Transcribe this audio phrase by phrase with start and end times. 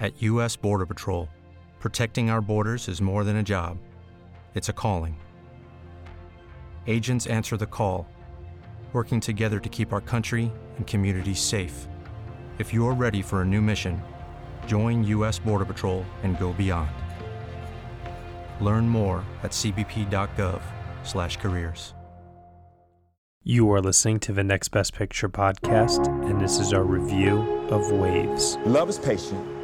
[0.00, 0.54] At U.S.
[0.54, 1.28] Border Patrol,
[1.80, 3.78] protecting our borders is more than a job,
[4.54, 5.16] it's a calling.
[6.86, 8.06] Agents answer the call,
[8.92, 11.88] working together to keep our country and communities safe.
[12.58, 14.00] If you're ready for a new mission,
[14.68, 15.40] join U.S.
[15.40, 16.90] Border Patrol and go beyond.
[18.60, 21.94] Learn more at cbp.gov/careers.
[23.42, 27.90] You are listening to the Next Best Picture podcast, and this is our review of
[27.90, 28.58] Waves.
[28.64, 29.57] Love is patient.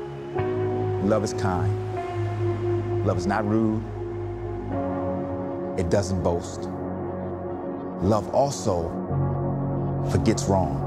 [1.05, 3.05] Love is kind.
[3.05, 3.83] Love is not rude.
[5.79, 6.63] It doesn't boast.
[8.01, 8.89] Love also
[10.11, 10.81] forgets wrong.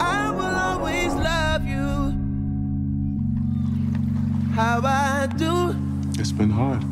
[0.00, 2.14] I will always love you.
[4.52, 5.74] How I do.
[6.20, 6.84] It's been hard,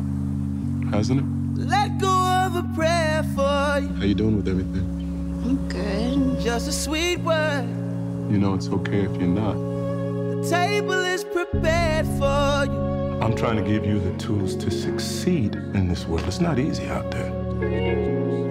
[0.93, 1.25] hasn't it?
[1.65, 3.87] Let go of a prayer for you.
[3.87, 4.83] How you doing with everything?
[5.45, 6.41] I'm good.
[6.41, 7.65] Just a sweet word.
[8.29, 9.72] You know it's okay if you're not.
[10.43, 13.17] The table is prepared for you.
[13.21, 16.27] I'm trying to give you the tools to succeed in this world.
[16.27, 17.31] It's not easy out there.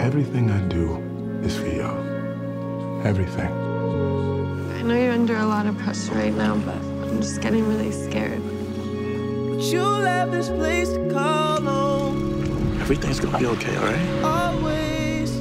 [0.01, 0.97] Everything I do
[1.43, 3.05] is for y'all.
[3.05, 3.45] Everything.
[3.45, 7.91] I know you're under a lot of pressure right now, but I'm just getting really
[7.91, 8.41] scared.
[8.41, 12.81] But you'll have this place to call home.
[12.81, 14.23] Everything's gonna be okay, all right?
[14.23, 15.31] Always.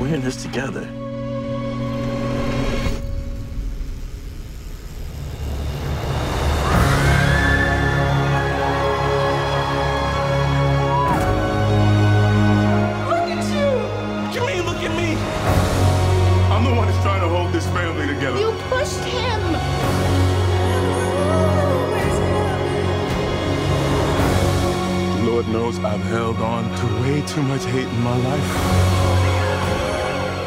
[0.00, 0.88] We're in this together.
[27.32, 28.48] Too much hate in my life.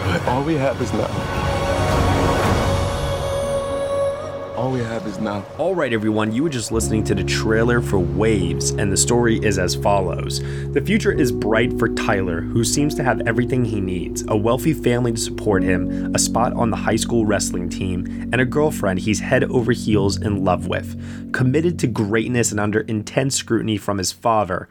[0.06, 1.09] But all we have is now.
[4.56, 5.44] All we have is now.
[5.57, 9.44] All right, everyone, you were just listening to the trailer for Waves, and the story
[9.44, 10.41] is as follows.
[10.73, 14.73] The future is bright for Tyler, who seems to have everything he needs a wealthy
[14.73, 19.00] family to support him, a spot on the high school wrestling team, and a girlfriend
[19.00, 21.34] he's head over heels in love with.
[21.34, 24.69] Committed to greatness and under intense scrutiny from his father,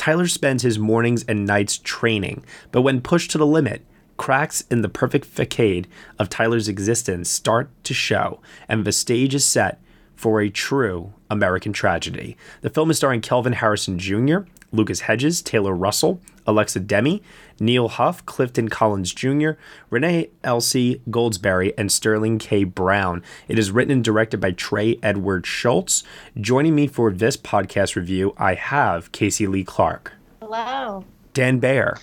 [0.00, 3.84] Tyler spends his mornings and nights training, but when pushed to the limit,
[4.16, 5.86] cracks in the perfect facade
[6.18, 9.78] of Tyler's existence start to show, and the stage is set
[10.16, 12.38] for a true American tragedy.
[12.62, 14.38] The film is starring Kelvin Harrison Jr.,
[14.72, 17.22] Lucas Hedges, Taylor Russell, Alexa Demie,
[17.60, 19.50] Neal Huff, Clifton Collins Jr.,
[19.90, 22.64] Renee Elise Goldsberry, and Sterling K.
[22.64, 23.22] Brown.
[23.46, 26.02] It is written and directed by Trey Edward Shults.
[26.40, 31.04] Joining me for this podcast review, I have Casey Lee Clark, Hello.
[31.34, 31.96] Dan Bayer,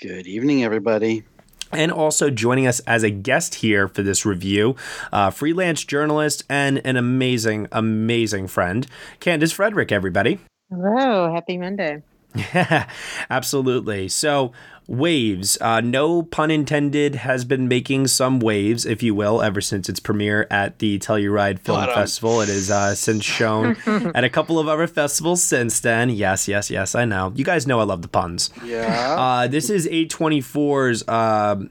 [0.00, 1.24] Good evening, everybody.
[1.72, 4.74] and also joining us as a guest here for this review,
[5.12, 8.86] uh, freelance journalist and an amazing, amazing friend,
[9.20, 10.38] Candace Frederick, everybody.
[10.70, 12.02] Hello, happy Monday.
[12.34, 12.88] Yeah,
[13.30, 14.08] absolutely.
[14.08, 14.52] So,
[14.90, 19.88] Waves, uh, no pun intended, has been making some waves, if you will, ever since
[19.88, 21.84] its premiere at the Telluride Film.
[21.84, 22.40] Festival.
[22.40, 26.10] It has uh, since shown at a couple of other festivals since then.
[26.10, 27.32] Yes, yes, yes, I know.
[27.36, 28.50] You guys know I love the puns.
[28.64, 29.14] Yeah.
[29.16, 31.70] Uh, this is A24's, um,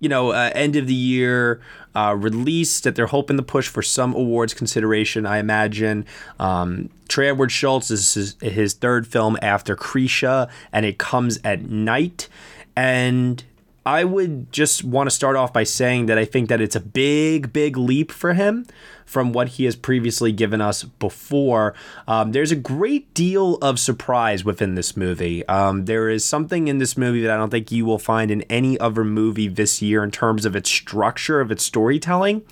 [0.00, 1.60] you know, uh, end of the year
[1.94, 6.06] uh, release that they're hoping to push for some awards consideration, I imagine.
[6.38, 11.62] Um, Trey Edward Shults is his, his third film after Krisha, and it comes at
[11.62, 12.28] night.
[12.76, 13.42] And
[13.88, 16.80] I would just want to start off by saying that I think that it's a
[16.80, 18.66] big, big leap for him
[19.06, 21.74] from what he has previously given us before.
[22.06, 25.42] Um, there's a great deal of surprise within this movie.
[25.48, 28.42] Um, there is something in this movie that I don't think you will find in
[28.42, 32.42] any other movie this year in terms of its structure, of its storytelling.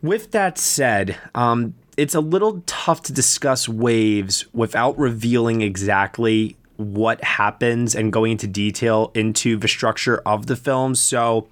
[0.00, 7.22] With that said, um, it's a little tough to discuss waves without revealing exactly what
[7.22, 10.94] happens and going into detail into the structure of the film.
[10.94, 11.48] So,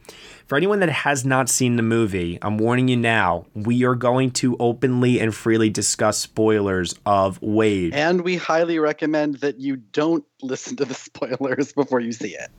[0.46, 4.30] for anyone that has not seen the movie, I'm warning you now, we are going
[4.32, 7.94] to openly and freely discuss spoilers of Waves.
[7.96, 12.50] and we highly recommend that you don't listen to the spoilers before you see it.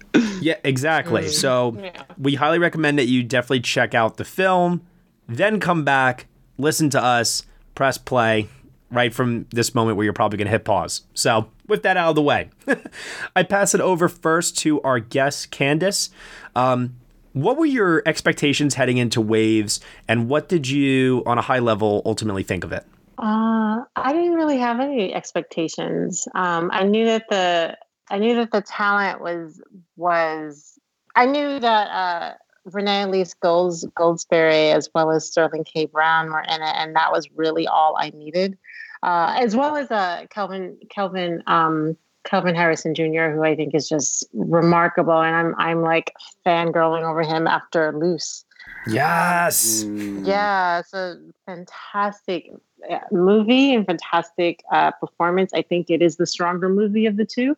[0.41, 1.23] Yeah, exactly.
[1.23, 1.31] Mm-hmm.
[1.31, 4.81] So we highly recommend that you definitely check out the film,
[5.27, 6.25] then come back,
[6.57, 7.44] listen to us,
[7.75, 8.47] press play
[8.91, 11.03] right from this moment where you're probably going to hit pause.
[11.13, 12.50] So, with that out of the way,
[13.35, 16.09] I pass it over first to our guest, Candace.
[16.56, 16.95] Um,
[17.33, 22.01] what were your expectations heading into Waves, and what did you, on a high level,
[22.06, 22.85] ultimately think of it?
[23.17, 26.27] Uh, I didn't really have any expectations.
[26.33, 27.77] Um, I knew that the
[28.09, 29.62] I knew that the talent was
[29.95, 30.79] was
[31.15, 32.33] I knew that uh,
[32.65, 35.85] Renee Elise Golds, Goldsberry as well as Sterling K.
[35.85, 38.57] Brown were in it, and that was really all I needed.
[39.03, 43.88] Uh, as well as uh, Kelvin Kelvin um, Kelvin Harrison Jr., who I think is
[43.88, 46.13] just remarkable, and I'm I'm like
[46.45, 48.45] fangirling over him after Luce.
[48.88, 49.83] Yes.
[49.83, 50.25] Mm.
[50.25, 52.51] Yeah, it's a fantastic
[52.89, 55.53] uh, movie and fantastic uh, performance.
[55.53, 57.56] I think it is the stronger movie of the two.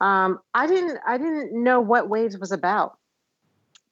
[0.00, 2.97] Um, I didn't I didn't know what Waves was about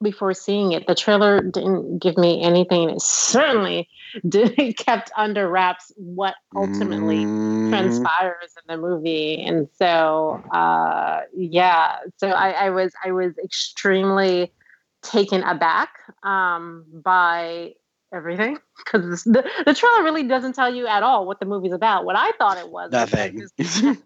[0.02, 0.87] before seeing it.
[0.87, 2.90] The trailer didn't give me anything.
[2.90, 3.88] It certainly
[4.28, 7.70] didn't kept under wraps what ultimately Mm.
[7.70, 9.43] transpires in the movie.
[9.44, 14.52] And so uh yeah, so I, I was I was extremely
[15.02, 15.88] taken aback
[16.22, 17.72] um by
[18.14, 22.04] everything because the, the trailer really doesn't tell you at all what the movie's about.
[22.04, 23.99] What I thought it was was like Nothing.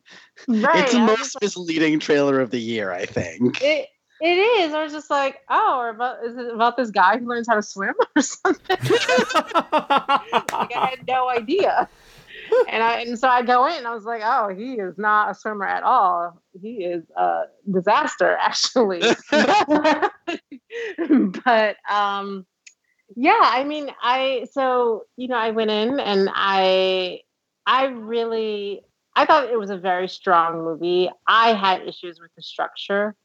[0.81, 3.63] it's the most misleading trailer of the year, I think.
[3.63, 3.89] it
[4.21, 4.75] it is.
[4.75, 7.55] I was just like, oh, or about is it about this guy who learns how
[7.55, 8.65] to swim or something?
[8.81, 8.91] like
[10.53, 11.89] I had no idea.
[12.69, 15.31] And I and so I go in and I was like, oh, he is not
[15.31, 16.43] a swimmer at all.
[16.61, 19.03] He is a disaster, actually.
[21.45, 22.45] but um
[23.17, 27.21] yeah, I mean, I so you know, I went in and I
[27.67, 28.83] I really
[29.17, 31.09] I thought it was a very strong movie.
[31.27, 33.17] I had issues with the structure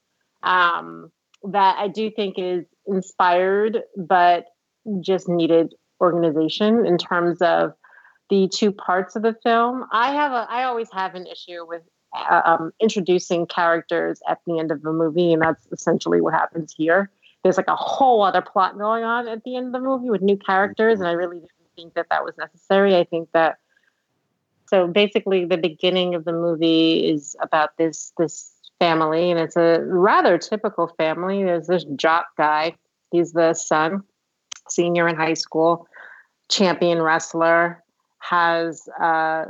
[0.46, 1.12] um,
[1.44, 4.46] that I do think is inspired, but
[5.02, 7.74] just needed organization in terms of
[8.30, 9.86] the two parts of the film.
[9.92, 11.82] I have a I always have an issue with
[12.16, 16.74] uh, um, introducing characters at the end of a movie, and that's essentially what happens
[16.76, 17.12] here.
[17.44, 20.22] There's like a whole other plot going on at the end of the movie with
[20.22, 22.96] new characters, and I really didn't think that that was necessary.
[22.96, 23.58] I think that
[24.68, 29.82] so basically the beginning of the movie is about this this family and it's a
[29.84, 31.44] rather typical family.
[31.44, 32.76] There's this jock guy.
[33.12, 34.04] He's the son
[34.70, 35.88] senior in high school
[36.50, 37.84] champion wrestler
[38.20, 39.46] has uh,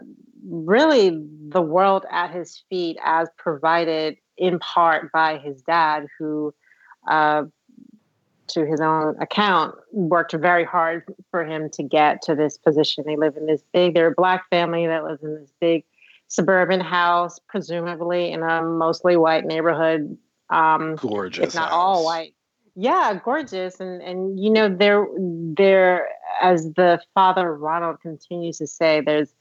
[0.48, 6.54] really the world at his feet as provided in part by his dad who
[7.10, 7.44] uh,
[8.48, 13.04] to his own account worked very hard for him to get to this position.
[13.08, 15.84] They live in this big they're a black family that lives in this big
[16.28, 20.18] suburban house presumably in a mostly white neighborhood
[20.50, 21.48] um Gorgeous.
[21.48, 22.34] if not all white.
[22.76, 23.80] Yeah gorgeous.
[23.80, 26.08] And and you know there there
[26.42, 29.34] as the father ronald continues to say there's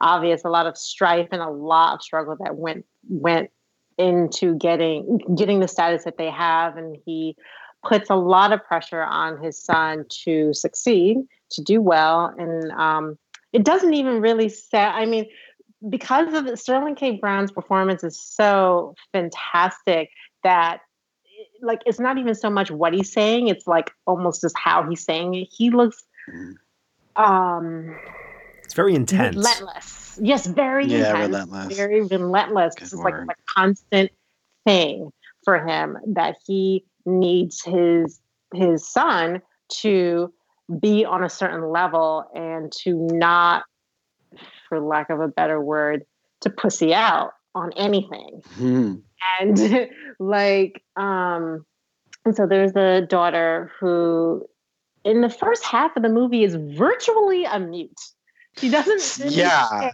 [0.00, 3.50] obvious a lot of strife and a lot of struggle that went went
[3.96, 6.76] into getting getting the status that they have.
[6.76, 7.36] And he
[7.84, 11.18] puts a lot of pressure on his son to succeed
[11.50, 12.34] to do well.
[12.38, 13.18] And um
[13.52, 15.26] it doesn't even really say i mean
[15.88, 17.12] because of the, sterling k.
[17.12, 20.10] Brown's performance is so fantastic
[20.42, 20.80] that
[21.62, 25.02] like it's not even so much what he's saying it's like almost just how he's
[25.02, 25.48] saying it.
[25.50, 26.02] He looks
[27.16, 27.94] um
[28.64, 29.36] It's very intense.
[29.36, 30.18] relentless.
[30.22, 31.26] Yes very Yeah, intense.
[31.28, 31.76] relentless.
[31.76, 32.74] very relentless.
[32.74, 34.10] Good this is like a constant
[34.64, 35.10] thing
[35.44, 38.20] for him that he needs his
[38.54, 40.32] his son to
[40.80, 43.64] be on a certain level and to not
[44.68, 46.04] for lack of a better word
[46.40, 48.94] to pussy out on anything Hmm.
[49.40, 51.64] and like um
[52.24, 54.44] and so there's the daughter who
[55.04, 58.00] in the first half of the movie is virtually a mute
[58.58, 59.68] she doesn't really Yeah.
[59.80, 59.92] say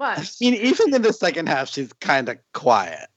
[0.00, 3.08] I mean, even in the second half, she's kind of quiet.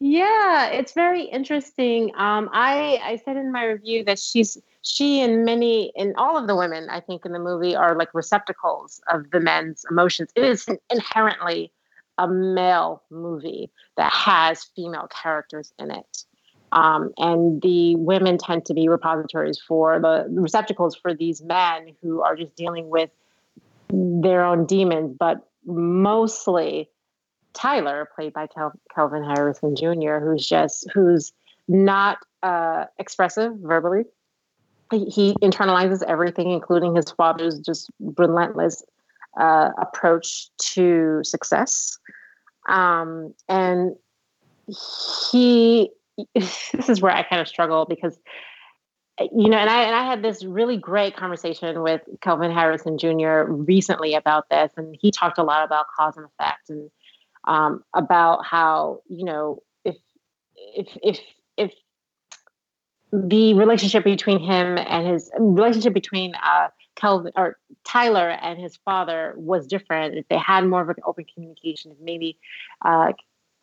[0.00, 2.10] Yeah it's very interesting.
[2.16, 6.46] Um i i said in my review that she's she and many and all of
[6.46, 10.30] the women i think in the movie are like receptacles of the men's emotions.
[10.34, 11.72] It is inherently
[12.18, 16.24] a male movie that has female characters in it.
[16.72, 22.20] Um, and the women tend to be repositories for the receptacles for these men who
[22.22, 23.10] are just dealing with
[23.90, 26.90] their own demons but mostly
[27.54, 31.32] Tyler, played by Kel- Kelvin Harrison Jr., who's just who's
[31.66, 34.04] not uh, expressive verbally.
[34.90, 38.82] He, internalizes everything, including his father's just relentless
[39.38, 41.98] uh, approach to success.
[42.68, 43.94] Um, and
[45.30, 45.90] he,
[46.34, 48.18] this is where I kind of struggle because
[49.20, 53.50] you know, and I and I had this really great conversation with Kelvin Harrison Jr.
[53.50, 56.90] recently about this, and he talked a lot about cause and effect and
[57.48, 59.96] um, about how you know if
[60.56, 61.18] if if
[61.56, 61.72] if
[63.12, 69.32] the relationship between him and his relationship between uh, Kelvin or Tyler and his father
[69.36, 70.14] was different.
[70.14, 72.38] If they had more of an open communication, if maybe
[72.84, 73.12] uh,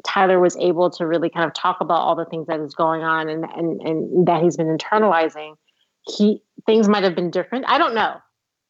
[0.04, 3.04] Tyler was able to really kind of talk about all the things that is going
[3.04, 5.56] on and and, and that he's been internalizing,
[6.08, 7.66] he things might have been different.
[7.68, 8.18] I don't know.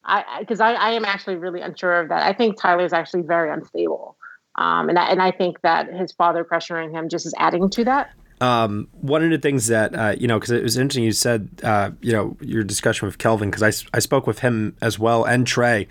[0.04, 2.22] I because I, I, I, am actually really unsure of that.
[2.22, 4.15] I think Tyler's actually very unstable.
[4.56, 7.84] Um, and I, and I think that his father pressuring him just is adding to
[7.84, 8.10] that.
[8.40, 11.48] Um, one of the things that uh, you know, because it was interesting, you said
[11.62, 15.24] uh, you know your discussion with Kelvin, because I, I spoke with him as well
[15.24, 15.88] and Trey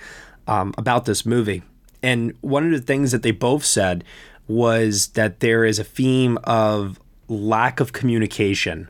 [0.48, 1.64] um, about this movie,
[2.04, 4.04] and one of the things that they both said
[4.48, 8.90] was that there is a theme of lack of communication,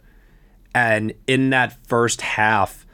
[0.74, 2.86] and in that first half,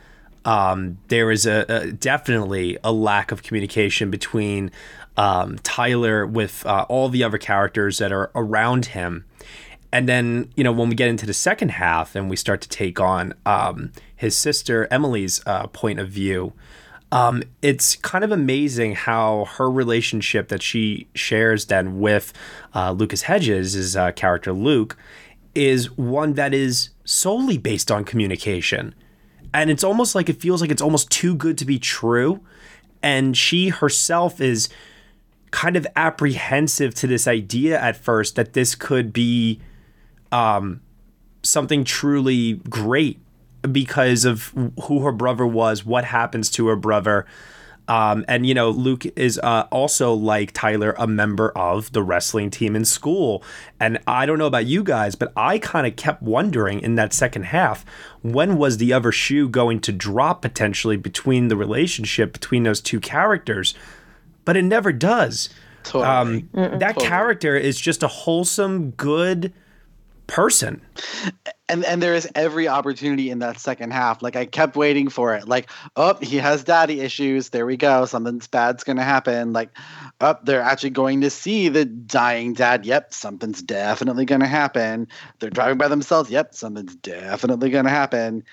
[0.46, 4.70] um, there is a, a, definitely a lack of communication between
[5.18, 9.26] um, Tyler with uh, all the other characters that are around him.
[9.94, 12.70] And then you know when we get into the second half and we start to
[12.70, 16.54] take on um, his sister Emily's uh, point of view,
[17.12, 22.32] um, it's kind of amazing how her relationship that she shares then with
[22.74, 24.96] uh, Lucas Hedges, his uh, character Luke,
[25.54, 28.96] is one that is solely based on communication,
[29.54, 32.40] and it's almost like it feels like it's almost too good to be true,
[33.04, 34.70] and she herself is
[35.52, 39.60] kind of apprehensive to this idea at first that this could be
[40.32, 40.82] um,
[41.44, 43.20] something truly great
[43.72, 44.54] because of
[44.84, 47.26] who her brother was, what happens to her brother.
[47.88, 52.50] Um, and you know, Luke is uh, also like Tyler, a member of the wrestling
[52.50, 53.44] team in school.
[53.80, 57.12] And I don't know about you guys, but I kind of kept wondering in that
[57.12, 57.86] second half,
[58.22, 63.02] when was the other shoe going to drop potentially between the relationship between those two
[63.02, 63.74] characters?
[64.46, 65.50] But it never does.
[65.84, 66.06] Totally.
[66.06, 67.08] Um, that totally.
[67.08, 69.54] character is just a wholesome, good
[70.32, 70.82] person.
[71.68, 74.22] And and there is every opportunity in that second half.
[74.22, 75.48] Like I kept waiting for it.
[75.48, 77.50] Like, oh, he has daddy issues.
[77.50, 78.06] There we go.
[78.06, 79.52] Something's bad's gonna happen.
[79.54, 79.78] Like,
[80.22, 82.86] up, oh, they're actually going to see the dying dad.
[82.86, 85.08] Yep, something's definitely gonna happen.
[85.40, 86.30] They're driving by themselves.
[86.30, 88.44] Yep, something's definitely gonna happen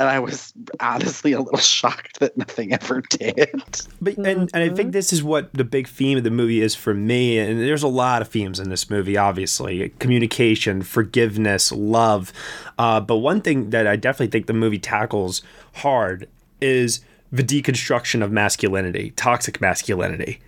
[0.00, 3.82] and I was honestly a little shocked that nothing ever did.
[4.00, 4.90] But and, and I think mm-hmm.
[4.92, 7.38] this is what the big theme of the movie is for me.
[7.38, 12.32] And there's a lot of themes in this movie, obviously communication, forgiveness, love.
[12.78, 15.42] Uh, but one thing that I definitely think the movie tackles
[15.74, 16.26] hard
[16.62, 20.40] is the deconstruction of masculinity, toxic masculinity.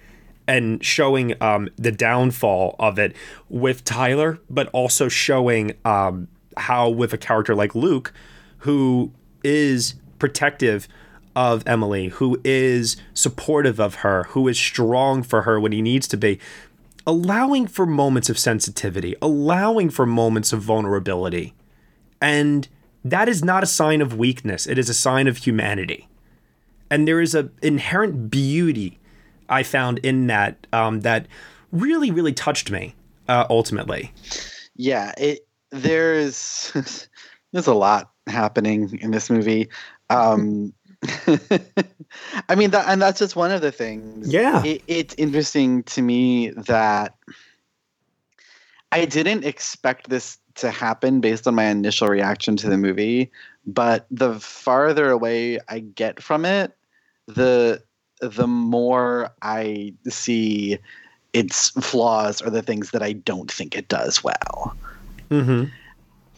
[0.48, 3.14] And showing um, the downfall of it
[3.50, 8.12] with Tyler, but also showing um, how, with a character like Luke,
[8.58, 9.12] who
[9.44, 10.88] is protective
[11.34, 16.06] of Emily, who is supportive of her, who is strong for her when he needs
[16.08, 16.38] to be,
[17.06, 21.54] allowing for moments of sensitivity, allowing for moments of vulnerability.
[22.20, 22.68] And
[23.04, 26.08] that is not a sign of weakness, it is a sign of humanity.
[26.90, 28.98] And there is an inherent beauty
[29.48, 31.26] I found in that um, that
[31.72, 32.94] really, really touched me
[33.28, 34.12] uh, ultimately.
[34.76, 36.70] Yeah, it there's
[37.52, 39.68] there's a lot happening in this movie.
[40.10, 40.72] Um,
[42.48, 44.32] I mean that, and that's just one of the things.
[44.32, 47.16] Yeah, it, it's interesting to me that
[48.92, 53.30] I didn't expect this to happen based on my initial reaction to the movie,
[53.66, 56.76] but the farther away I get from it,
[57.26, 57.82] the
[58.20, 60.78] the more I see
[61.32, 64.76] its flaws or the things that I don't think it does well.
[65.30, 65.64] Mm-hmm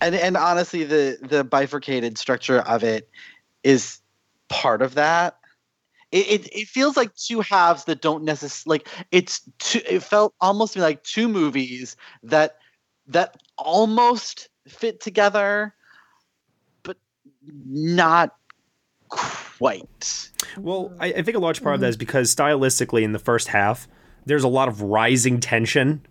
[0.04, 3.08] and and honestly, the the bifurcated structure of it
[3.62, 4.00] is
[4.49, 5.38] part of that.
[6.12, 9.80] It, it, it feels like two halves that don't necessarily like it's two.
[9.88, 12.58] It felt almost like two movies that
[13.08, 15.75] that almost fit together,
[16.82, 16.99] but
[17.66, 18.37] not
[19.08, 20.30] quite.
[20.58, 23.49] Well, I, I think a large part of that is because stylistically, in the first
[23.49, 23.88] half,
[24.26, 26.04] there's a lot of rising tension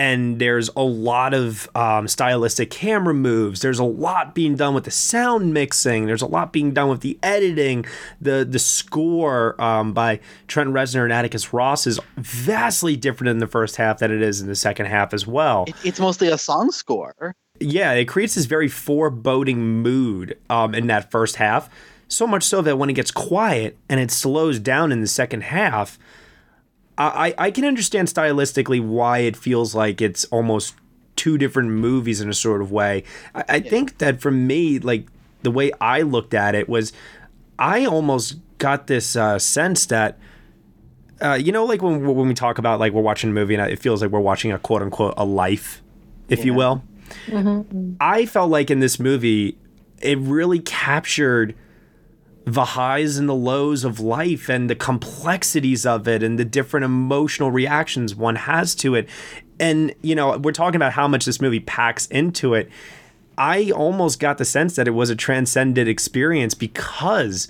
[0.00, 3.60] and there's a lot of um, stylistic camera moves.
[3.60, 6.06] There's a lot being done with the sound mixing.
[6.06, 7.84] There's a lot being done with the editing.
[8.18, 13.46] The the score um, by Trent Reznor and Atticus Ross is vastly different in the
[13.46, 15.66] first half than it is in the second half as well.
[15.84, 17.36] It's mostly a song score.
[17.60, 21.68] Yeah, it creates this very foreboding mood um, in that first half.
[22.08, 25.42] So much so that when it gets quiet and it slows down in the second
[25.42, 25.98] half,
[27.00, 30.74] I, I can understand stylistically why it feels like it's almost
[31.16, 33.04] two different movies in a sort of way.
[33.34, 33.70] I, I yeah.
[33.70, 35.06] think that for me, like
[35.42, 36.92] the way I looked at it was,
[37.58, 40.18] I almost got this uh, sense that.
[41.22, 43.70] Uh, you know, like when when we talk about like we're watching a movie and
[43.70, 45.82] it feels like we're watching a quote unquote a life,
[46.30, 46.82] if you will.
[48.00, 49.58] I felt like in this movie,
[50.00, 51.54] it really captured
[52.44, 56.84] the highs and the lows of life and the complexities of it and the different
[56.84, 59.08] emotional reactions one has to it.
[59.58, 62.70] And, you know, we're talking about how much this movie packs into it.
[63.36, 67.48] I almost got the sense that it was a transcendent experience because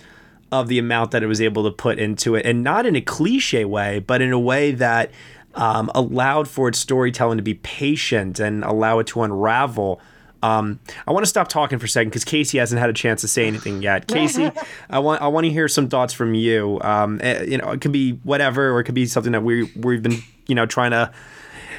[0.53, 2.45] of the amount that it was able to put into it.
[2.45, 5.11] And not in a cliche way, but in a way that
[5.55, 10.01] um, allowed for its storytelling to be patient and allow it to unravel.
[10.43, 13.21] Um, I want to stop talking for a second because Casey hasn't had a chance
[13.21, 14.07] to say anything yet.
[14.07, 14.51] Casey,
[14.91, 16.81] I want I want to hear some thoughts from you.
[16.83, 19.71] Um, eh, you know, it could be whatever, or it could be something that we
[19.77, 21.13] we've been you know trying to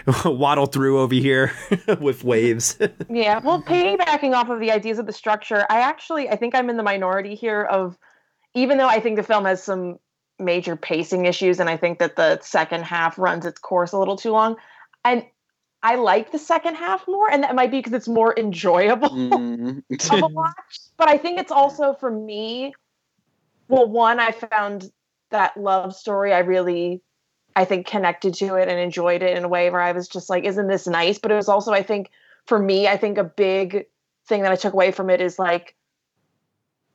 [0.26, 1.52] waddle through over here
[2.00, 2.78] with waves.
[3.10, 6.70] Yeah, well, piggybacking off of the ideas of the structure, I actually I think I'm
[6.70, 7.98] in the minority here of
[8.54, 10.00] even though I think the film has some
[10.40, 14.16] major pacing issues and I think that the second half runs its course a little
[14.16, 14.58] too long.
[15.06, 15.24] And
[15.84, 19.84] I like the second half more, and that might be because it's more enjoyable Mm.
[20.12, 20.80] of a watch.
[20.98, 22.74] But I think it's also for me.
[23.68, 24.92] Well, one, I found
[25.32, 26.34] that love story.
[26.34, 27.02] I really,
[27.56, 30.30] I think, connected to it and enjoyed it in a way where I was just
[30.30, 32.12] like, "Isn't this nice?" But it was also, I think,
[32.46, 33.88] for me, I think a big
[34.28, 35.76] thing that I took away from it is like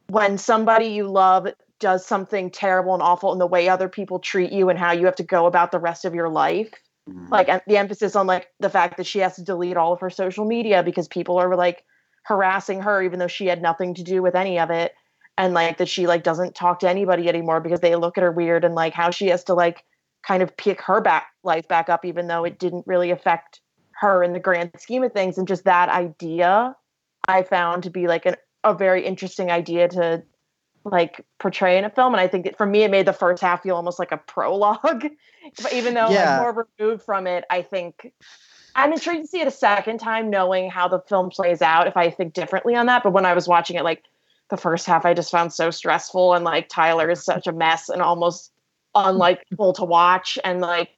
[0.09, 4.53] when somebody you love does something terrible and awful in the way other people treat
[4.53, 6.73] you and how you have to go about the rest of your life
[7.09, 7.29] Mm-hmm.
[7.33, 10.11] like the emphasis on like the fact that she has to delete all of her
[10.11, 11.85] social media because people are like
[12.25, 14.93] harassing her even though she had nothing to do with any of it.
[15.39, 18.33] And like that she like doesn't talk to anybody anymore because they look at her
[18.33, 19.85] weird and like how she has to like
[20.27, 23.61] kind of pick her back life back up even though it didn't really affect
[24.01, 25.39] her in the grand scheme of things.
[25.39, 26.75] And just that idea
[27.29, 28.35] i found to be like an,
[28.65, 30.23] a very interesting idea to
[30.91, 33.43] like portray in a film and i think it, for me it made the first
[33.43, 35.07] half feel almost like a prologue
[35.63, 36.39] but even though Yeah.
[36.39, 38.13] like more removed from it i think
[38.75, 41.97] i'm intrigued to see it a second time knowing how the film plays out if
[41.97, 44.05] i think differently on that but when i was watching it like
[44.49, 47.89] the first half i just found so stressful and like tyler is such a mess
[47.89, 48.53] and almost
[48.95, 50.96] unlikable to watch and like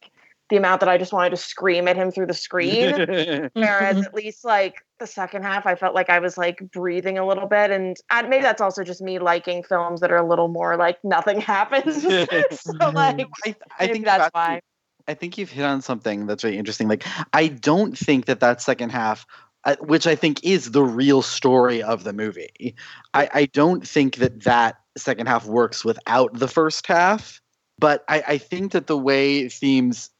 [0.50, 4.14] the amount that i just wanted to scream at him through the screen Whereas at
[4.14, 7.70] least like the second half, I felt like I was like breathing a little bit,
[7.70, 7.96] and
[8.28, 12.02] maybe that's also just me liking films that are a little more like nothing happens.
[12.02, 14.44] so like, I, I think that's why.
[14.44, 14.60] actually-
[15.06, 16.86] I think you've hit on something that's very interesting.
[16.86, 19.24] Like, I don't think that that second half,
[19.64, 22.74] uh, which I think is the real story of the movie,
[23.14, 27.40] I, I don't think that that second half works without the first half.
[27.78, 30.10] But I, I think that the way themes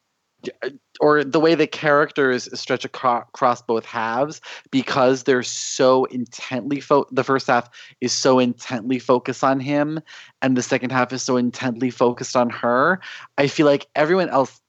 [0.62, 0.70] Uh,
[1.00, 7.24] or the way the characters stretch across both halves because they're so intently fo- the
[7.24, 7.68] first half
[8.00, 10.00] is so intently focused on him
[10.40, 13.00] and the second half is so intently focused on her
[13.36, 14.60] i feel like everyone else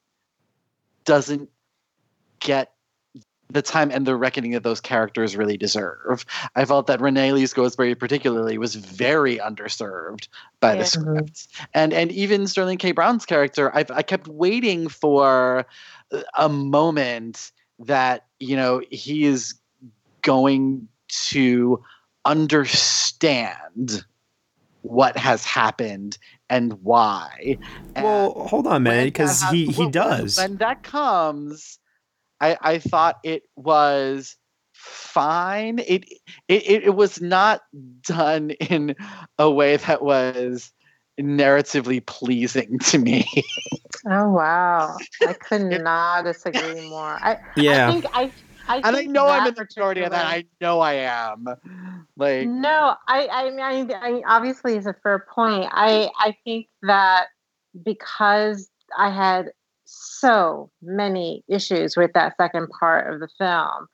[1.06, 1.50] doesn't
[2.40, 2.74] get
[3.52, 6.24] the time and the reckoning that those characters really deserve.
[6.56, 10.28] I felt that Renee Elise Goldsberry particularly was very underserved
[10.60, 10.80] by Yeah.
[10.80, 11.34] the script.
[11.34, 11.64] Mm-hmm.
[11.74, 12.92] And and even Sterling K.
[12.92, 15.66] Brown's character, I I kept waiting for
[16.38, 19.56] a moment that, you know, he is
[20.22, 20.88] going
[21.30, 21.82] to
[22.26, 24.04] understand
[24.82, 26.18] what has happened
[26.50, 27.58] and why.
[27.96, 30.38] well, hold on, man, because he he does.
[30.38, 31.80] When that comes,
[32.42, 34.36] I I thought it was
[34.74, 35.80] fine.
[35.80, 36.06] It
[36.48, 37.62] it it, it was not
[38.02, 38.96] done in
[39.38, 40.72] a way that was
[41.20, 43.28] narratively pleasing to me.
[44.10, 44.98] Oh wow!
[45.26, 47.20] I could not disagree more.
[47.22, 47.90] I Yeah.
[47.90, 48.32] I think I.
[48.68, 50.28] I and I know I'm in the majority of that.
[50.28, 51.48] I know I am.
[52.16, 55.70] Like No, I, I mean, I, I obviously is a fair point.
[55.72, 57.30] I, I think that
[57.84, 59.52] because I had
[59.90, 63.88] so many issues with that second part of the film,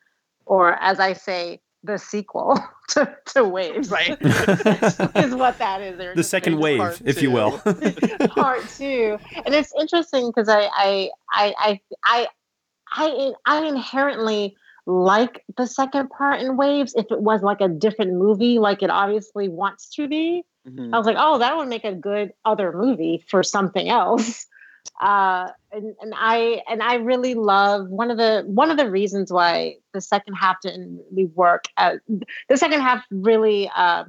[0.46, 5.98] or as I say, the sequel to, to Waves, right, is what that is.
[5.98, 7.60] They're the second wave, if you will.
[8.30, 12.28] part two, and it's interesting because I, I, I, I, I,
[12.92, 14.56] I, I inherently
[14.88, 18.90] like the second part in Waves if it was like a different movie, like it
[18.90, 20.44] obviously wants to be.
[20.68, 20.94] mhm.
[20.94, 24.46] I was like, oh, that would make a good other movie for something else.
[25.02, 29.32] Uh, and, and I and I really love one of the one of the reasons
[29.32, 31.66] why the second half didn't really work.
[31.78, 32.00] As,
[32.50, 34.06] the second half really uh,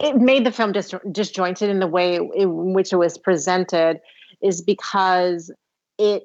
[0.00, 4.00] it made the film dis- disjointed in the way in which it was presented
[4.42, 5.52] is because
[5.98, 6.24] it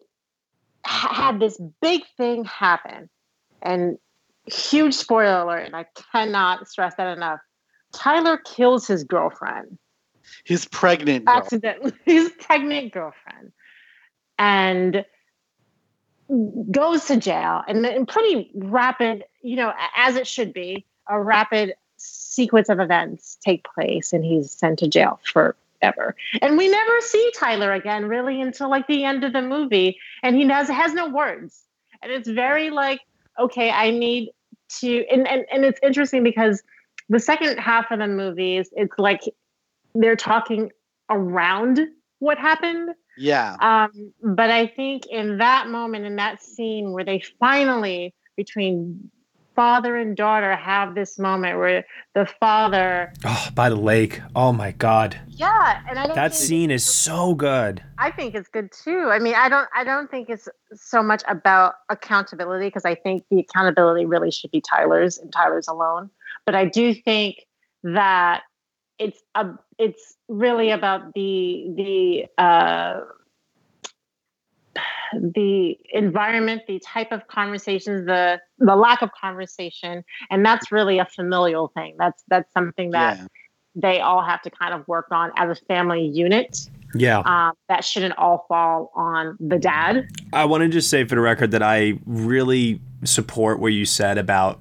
[0.85, 3.09] ha- had this big thing happen
[3.61, 3.97] and
[4.45, 7.39] huge spoiler alert and i cannot stress that enough
[7.91, 9.77] Tyler kills his girlfriend.
[10.43, 13.51] His pregnant accidentally his pregnant girlfriend.
[14.37, 15.05] And
[16.71, 17.61] goes to jail.
[17.67, 23.37] And in pretty rapid you know as it should be a rapid sequence of events
[23.43, 26.15] take place and he's sent to jail forever.
[26.41, 29.99] And we never see tyler again really until like the end of the movie.
[30.23, 31.63] And he has has no words.
[32.01, 33.01] And it's very like
[33.39, 34.29] okay i need
[34.79, 36.61] to and, and and it's interesting because
[37.09, 39.21] the second half of the movies it's like
[39.95, 40.71] they're talking
[41.09, 41.79] around
[42.19, 43.55] what happened Yeah.
[43.61, 49.09] um, but I think in that moment, in that scene where they finally, between
[49.53, 51.83] father and daughter, have this moment where
[52.15, 54.21] the father, Oh, by the lake.
[54.33, 55.19] Oh my god.
[55.27, 57.83] yeah, and I don't That think, scene is so good.
[57.97, 59.09] I think it's good too.
[59.11, 63.25] I mean, I don't, I don't think it's so much about accountability because I think
[63.29, 66.09] the accountability really should be Tyler's and Tyler's alone.
[66.45, 67.45] But I do think
[67.83, 68.43] that
[69.01, 73.01] it's a, it's really about the the uh,
[75.13, 81.05] the environment, the type of conversations, the the lack of conversation, and that's really a
[81.05, 81.95] familial thing.
[81.97, 83.27] That's that's something that Yeah.
[83.75, 86.69] they all have to kind of work on as a family unit.
[86.93, 87.19] Yeah.
[87.19, 90.07] Um, that shouldn't all fall on the dad.
[90.33, 94.17] I want to just say for the record that I really support what you said
[94.17, 94.59] about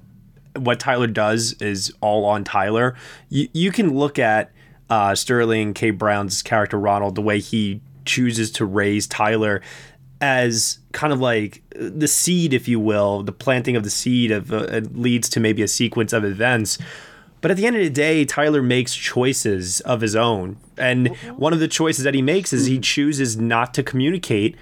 [0.55, 2.95] what Tyler does is all on Tyler.
[3.29, 4.51] You, you can look at
[4.89, 5.91] uh, Sterling K.
[5.91, 9.61] Brown's character Ronald, the way he chooses to raise Tyler
[10.19, 14.53] as kind of like the seed, if you will, the planting of the seed of
[14.53, 16.77] uh, leads to maybe a sequence of events.
[17.41, 20.57] But at the end of the day, Tyler makes choices of his own.
[20.77, 24.55] And one of the choices that he makes is he chooses not to communicate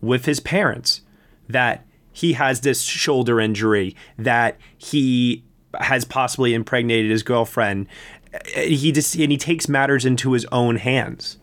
[0.00, 1.02] with his parents
[1.48, 5.44] that he has this shoulder injury, that he
[5.78, 7.86] has possibly impregnated his girlfriend.
[8.32, 11.36] Uh, He just and he takes matters into his own hands.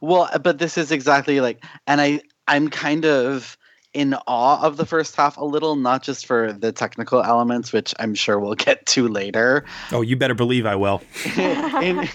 [0.00, 3.58] Well, but this is exactly like, and I I'm kind of
[3.92, 7.94] in awe of the first half a little, not just for the technical elements, which
[8.00, 11.00] I'm sure we'll get to later, Oh, you better believe I will.
[11.36, 12.08] in,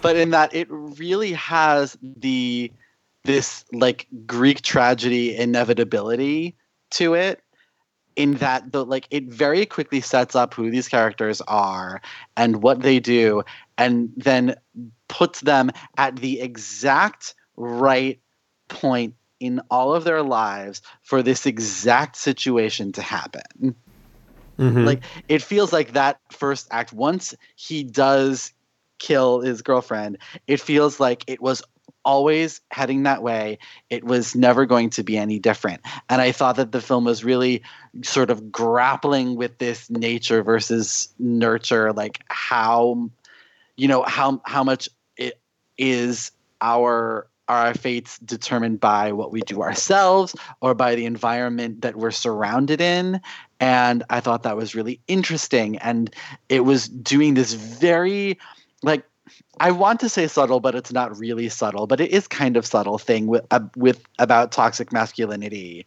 [0.00, 2.72] but in that it really has the
[3.24, 6.56] this like Greek tragedy inevitability
[6.90, 7.42] to it.
[8.16, 12.00] In that the like it very quickly sets up who these characters are
[12.36, 13.44] and what they do,
[13.76, 14.56] and then
[15.06, 18.20] puts them at the exact right
[18.66, 23.76] point in all of their lives for this exact situation to happen.
[24.58, 24.84] Mhm.
[24.84, 28.52] Like it feels like that first act once he does
[28.98, 31.62] kill his girlfriend, it feels like it was
[32.04, 33.58] always heading that way.
[33.90, 35.80] It was never going to be any different.
[36.08, 37.62] And I thought that the film was really
[38.02, 43.10] sort of grappling with this nature versus nurture like how
[43.76, 45.40] you know how how much it
[45.76, 51.96] is our our fates determined by what we do ourselves or by the environment that
[51.96, 53.20] we're surrounded in
[53.58, 56.14] and i thought that was really interesting and
[56.48, 58.38] it was doing this very
[58.82, 59.07] like
[59.60, 62.64] i want to say subtle but it's not really subtle but it is kind of
[62.66, 65.84] subtle thing with uh, with about toxic masculinity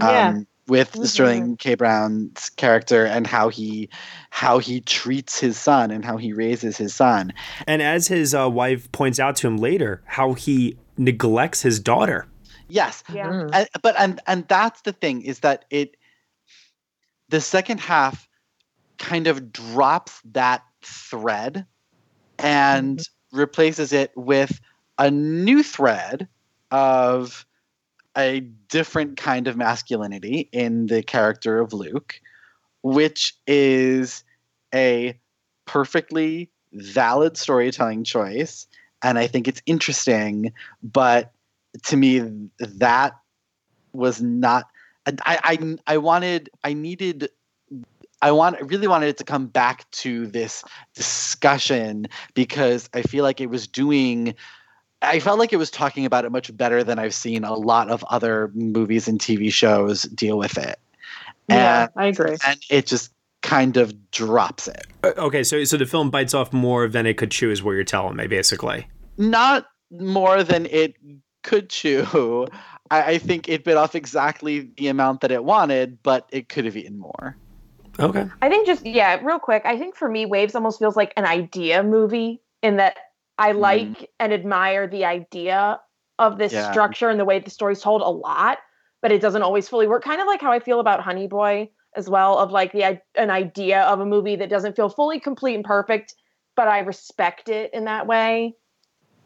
[0.00, 0.28] Yeah.
[0.28, 1.06] um, with Mhm.
[1.06, 1.74] Sterling K.
[1.74, 3.90] Brown's character and how he
[4.30, 7.34] how he treats his son and how he raises his son.
[7.66, 12.26] And as his uh, wife points out to him later, how he neglects his daughter.
[12.68, 13.04] Yes.
[13.12, 13.48] Yeah.
[13.52, 15.96] And, but and and that's the thing is that it
[17.28, 18.26] the second half
[18.96, 21.66] kind of drops that thread
[22.38, 23.00] and
[23.34, 24.60] replaces it with
[24.98, 26.28] a new thread
[26.70, 27.44] of
[28.16, 32.20] a different kind of masculinity in the character of Luke,
[32.82, 34.22] which is
[34.74, 35.18] a
[35.66, 38.66] perfectly valid storytelling choice.
[39.02, 41.32] And I think it's interesting, but
[41.84, 43.14] to me, that
[43.92, 44.68] was not.
[45.06, 47.28] I, I, I wanted, I needed
[48.24, 53.38] I want really wanted it to come back to this discussion because I feel like
[53.38, 54.34] it was doing
[55.02, 57.90] I felt like it was talking about it much better than I've seen a lot
[57.90, 60.78] of other movies and TV shows deal with it.
[61.48, 62.38] Yeah, And, I agree.
[62.46, 64.86] and it just kind of drops it.
[65.02, 67.72] Uh, Okay, so so the film bites off more than it could chew, is what
[67.72, 68.88] you're telling me, basically.
[69.18, 70.94] Not more than it
[71.42, 72.46] could chew.
[72.90, 76.64] I, I think it bit off exactly the amount that it wanted, but it could
[76.64, 77.36] have eaten more.
[77.98, 78.26] Okay.
[78.42, 79.62] I think just yeah, real quick.
[79.64, 82.96] I think for me, Waves almost feels like an idea movie in that
[83.38, 83.60] I mm-hmm.
[83.60, 85.80] like and admire the idea
[86.18, 86.70] of this Yeah.
[86.70, 88.58] structure and the way the story's told a lot,
[89.02, 90.04] but it doesn't always fully work.
[90.04, 93.30] Kind of like how I feel about Honey Boy as well, of like the an
[93.30, 96.14] idea of a movie that doesn't feel fully complete and perfect
[96.56, 98.54] but I respect it in that way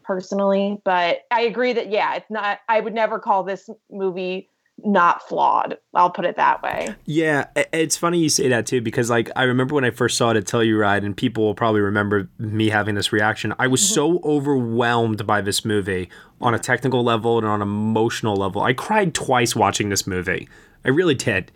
[0.03, 0.81] personally.
[0.83, 2.59] But I agree that yeah, it's not.
[2.67, 4.49] I would never call this movie
[4.85, 5.77] not flawed.
[5.93, 6.95] I'll put it that way.
[7.05, 10.31] Yeah, it's funny you say that too because like I remember when I first saw
[10.31, 13.53] it at Telluride, and people will probably remember me having this reaction.
[13.59, 13.93] I was mm-hmm.
[13.93, 16.09] so overwhelmed by this movie
[16.41, 18.61] on a technical level and on an emotional level.
[18.61, 20.47] I cried twice watching this movie.
[20.85, 21.51] I really did.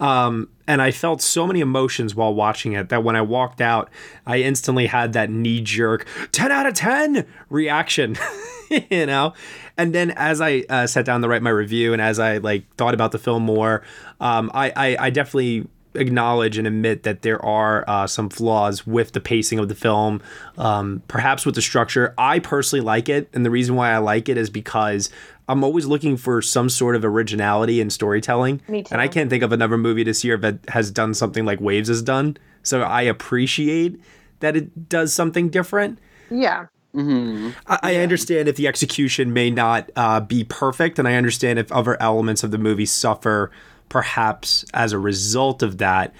[0.00, 3.90] Um, and I felt so many emotions while watching it that when I walked out,
[4.26, 8.16] I instantly had that knee jerk 10 out of 10 reaction,
[8.90, 9.34] you know?
[9.76, 12.72] And then as I uh, sat down to write my review and as I like
[12.76, 13.82] thought about the film more,
[14.20, 19.12] um, I, I, I definitely acknowledge and admit that there are uh, some flaws with
[19.12, 20.20] the pacing of the film,
[20.58, 22.14] um, perhaps with the structure.
[22.18, 25.10] I personally like it, and the reason why I like it is because
[25.48, 28.62] I'm always looking for some sort of originality in storytelling.
[28.68, 28.92] Me too.
[28.92, 31.88] And I can't think of another movie this year that has done something like Waves
[31.88, 32.36] has done.
[32.62, 34.00] So I appreciate
[34.40, 35.98] that it does something different.
[36.30, 36.66] Yeah.
[36.94, 37.50] Mm-hmm.
[37.66, 41.72] I, I, understand if the execution may not uh, be perfect, and I understand if
[41.72, 43.50] other elements of the movie suffer
[43.88, 46.14] perhaps as a result of that.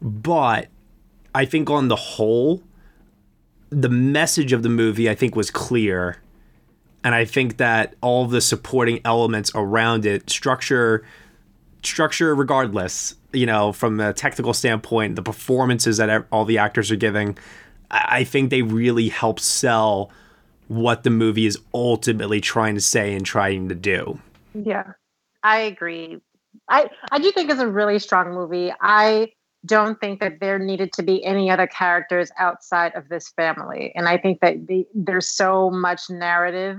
[0.00, 0.68] But
[1.34, 2.62] I think on the whole,
[3.70, 6.22] the message of the movie I think was clear
[7.04, 11.06] and I think that all the supporting elements around it, structure,
[11.82, 16.96] structure regardless, you know, from a technical standpoint, the performances that all the actors are
[16.96, 17.36] giving,
[17.90, 20.10] I think they really help sell
[20.68, 24.18] what the movie is ultimately trying to say and trying to do.
[24.54, 24.92] Yeah,
[25.42, 26.20] I agree.
[26.70, 28.72] I I do think it's a really strong movie.
[28.80, 29.32] I
[29.64, 33.92] don't think that there needed to be any other characters outside of this family.
[33.94, 36.78] And I think that the, there's so much narrative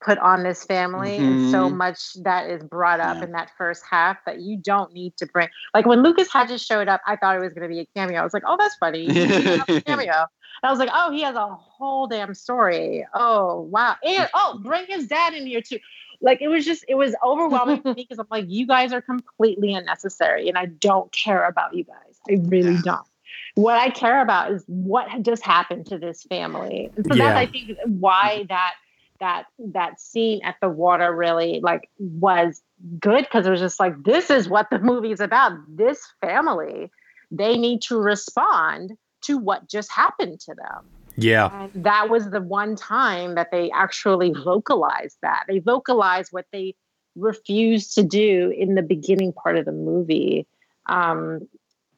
[0.00, 1.24] put on this family mm-hmm.
[1.24, 1.76] and so mm-hmm.
[1.76, 3.24] much that is brought up yeah.
[3.24, 5.48] in that first half that you don't need to bring.
[5.74, 8.20] Like when Lucas Hedges showed up, I thought it was going to be a cameo.
[8.20, 9.06] I was like, oh, that's funny.
[9.86, 10.26] cameo.
[10.62, 13.06] I was like, oh, he has a whole damn story.
[13.14, 13.96] Oh, wow.
[14.04, 15.78] And oh, bring his dad in here too
[16.20, 19.02] like it was just it was overwhelming for me because I'm like, you guys are
[19.02, 22.20] completely unnecessary, and I don't care about you guys.
[22.28, 22.80] I really yeah.
[22.84, 23.06] don't.
[23.54, 26.90] What I care about is what just happened to this family.
[26.96, 27.24] And so yeah.
[27.24, 28.46] that's I think why mm-hmm.
[28.48, 28.74] that
[29.20, 32.62] that that scene at the water really like was
[33.00, 35.52] good because it was just like this is what the movie is about.
[35.68, 36.90] This family,
[37.30, 40.84] they need to respond to what just happened to them.
[41.18, 41.68] Yeah.
[41.74, 45.44] And that was the one time that they actually vocalized that.
[45.48, 46.74] They vocalized what they
[47.16, 50.46] refused to do in the beginning part of the movie.
[50.86, 51.48] Um,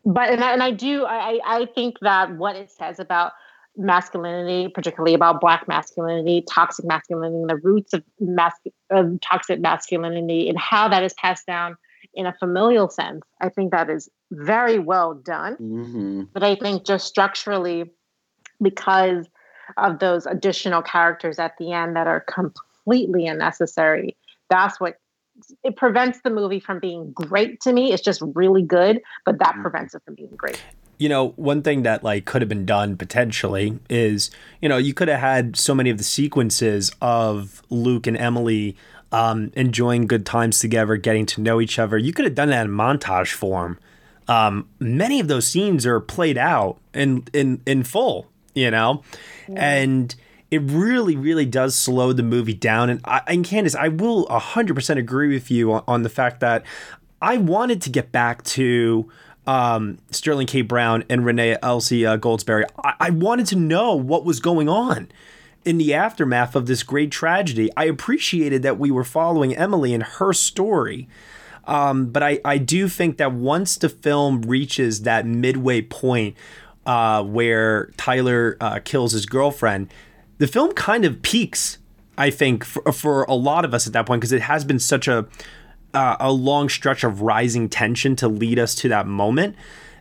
[0.05, 3.33] but and I, and I do I, I think that what it says about
[3.77, 8.53] masculinity, particularly about black masculinity, toxic masculinity, the roots of, mas-
[8.91, 11.77] of toxic masculinity, and how that is passed down
[12.15, 15.57] in a familial sense, I think that is very well done.
[15.57, 16.23] Mm-hmm.
[16.33, 17.91] But I think just structurally,
[18.63, 19.27] because
[19.77, 24.17] of those additional characters at the end that are completely unnecessary.
[24.49, 24.97] That's what
[25.65, 27.93] it prevents the movie from being great to me.
[27.93, 29.63] It's just really good, but that mm-hmm.
[29.63, 30.63] prevents it from being great.
[30.99, 34.93] You know, one thing that like could have been done potentially is, you know, you
[34.93, 38.77] could have had so many of the sequences of Luke and Emily
[39.11, 41.97] um, enjoying good times together, getting to know each other.
[41.97, 43.79] You could have done that in montage form.
[44.29, 49.03] Um, many of those scenes are played out in in in full you know?
[49.49, 49.75] Yeah.
[49.75, 50.15] And
[50.51, 52.91] it really, really does slow the movie down.
[52.91, 56.65] And, I, and Candace, I will 100% agree with you on, on the fact that
[57.23, 59.09] I wanted to get back to
[59.47, 60.63] um, Sterling K.
[60.63, 62.65] Brown and Renee Elise uh, Goldsberry.
[62.83, 65.09] I-, I wanted to know what was going on
[65.65, 67.71] in the aftermath of this great tragedy.
[67.77, 71.09] I appreciated that we were following Emily and her story.
[71.67, 76.37] Um, but I, I do think that once the film reaches that midway point
[76.91, 79.95] uh, where Tyler uh, kills his girlfriend,
[80.39, 81.79] the film kind of peaks.
[82.19, 84.81] I think for, for a lot of us at that point because it has been
[84.81, 85.29] such a
[85.95, 89.55] uh, a long stretch of rising tension to lead us to that moment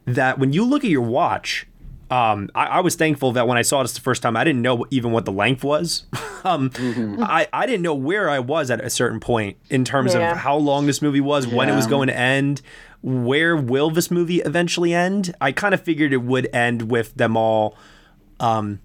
[0.06, 1.68] that when you look at your watch
[2.12, 4.64] um, I, I, was thankful that when I saw this the first time, I didn't
[4.64, 6.06] know even what the length was.
[6.44, 7.22] um, mm-hmm.
[7.22, 10.32] I, I didn't know where I was at a certain point in terms yeah.
[10.32, 11.56] of how long this movie was, yeah.
[11.56, 12.64] when it was going to end,
[13.02, 15.36] where will this movie eventually end?
[15.40, 17.78] I kind of figured it would end with them all
[18.40, 18.80] um,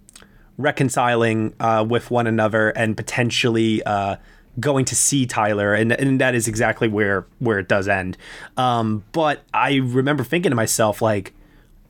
[0.57, 4.17] reconciling uh, with one another and potentially uh,
[4.61, 8.17] going to see Tyler, and and that is exactly where where it does end.
[8.57, 11.35] Um, but I remember thinking to myself like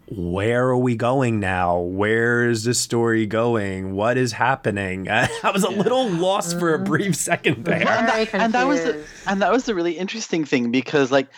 [0.08, 1.78] where are we going now?
[1.78, 3.94] Where is this story going?
[3.94, 5.08] What is happening?
[5.10, 7.76] I was a little lost for a brief second there.
[7.76, 11.28] And that, and that was the, and that was the really interesting thing because like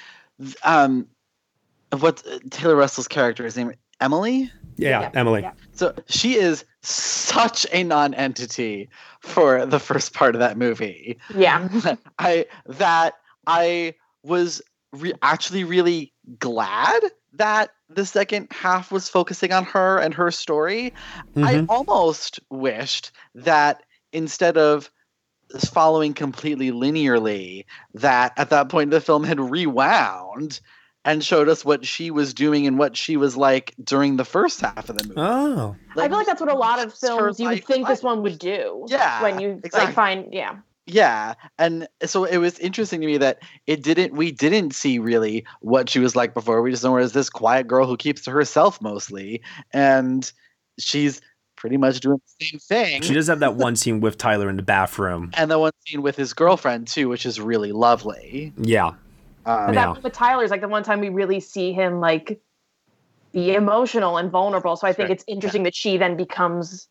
[0.64, 1.06] um
[1.98, 4.50] what Taylor Russell's character is named Emily.
[4.76, 5.10] Yeah, yeah.
[5.14, 5.48] Emily.
[5.72, 11.18] So she is such a non-entity for the first part of that movie.
[11.34, 11.68] Yeah.
[12.18, 13.14] I that
[13.46, 14.60] I was
[14.92, 17.00] re- actually really glad
[17.34, 20.92] that the second half was focusing on her and her story.
[21.36, 21.66] I Mhm.
[21.68, 24.90] almost wished that instead of
[25.64, 27.64] following completely linearly,
[27.94, 30.60] that at that point the film had rewound
[31.04, 34.60] and showed us what she was doing and what she was like during the first
[34.60, 35.20] half of the movie.
[35.20, 35.76] Oh.
[35.96, 38.22] I feel like that's what a lot of films you would like, think this one
[38.22, 38.86] would do.
[38.88, 39.80] Yeah, When you exactly.
[39.80, 40.56] like find yeah.
[40.88, 44.14] Yeah, and so it was interesting to me that it didn't.
[44.14, 46.62] We didn't see really what she was like before.
[46.62, 49.42] We just know her as this quiet girl who keeps to herself mostly,
[49.72, 50.30] and
[50.78, 51.20] she's
[51.56, 53.02] pretty much doing the same thing.
[53.02, 55.30] She does have that one scene with Tyler in the bathroom.
[55.36, 58.52] and the one scene with his girlfriend too, which is really lovely.
[58.56, 58.88] Yeah.
[59.46, 62.40] Um, But that with Tyler is like the one time we really see him like
[63.32, 64.76] be emotional and vulnerable.
[64.76, 66.88] So I think it's interesting that she then becomes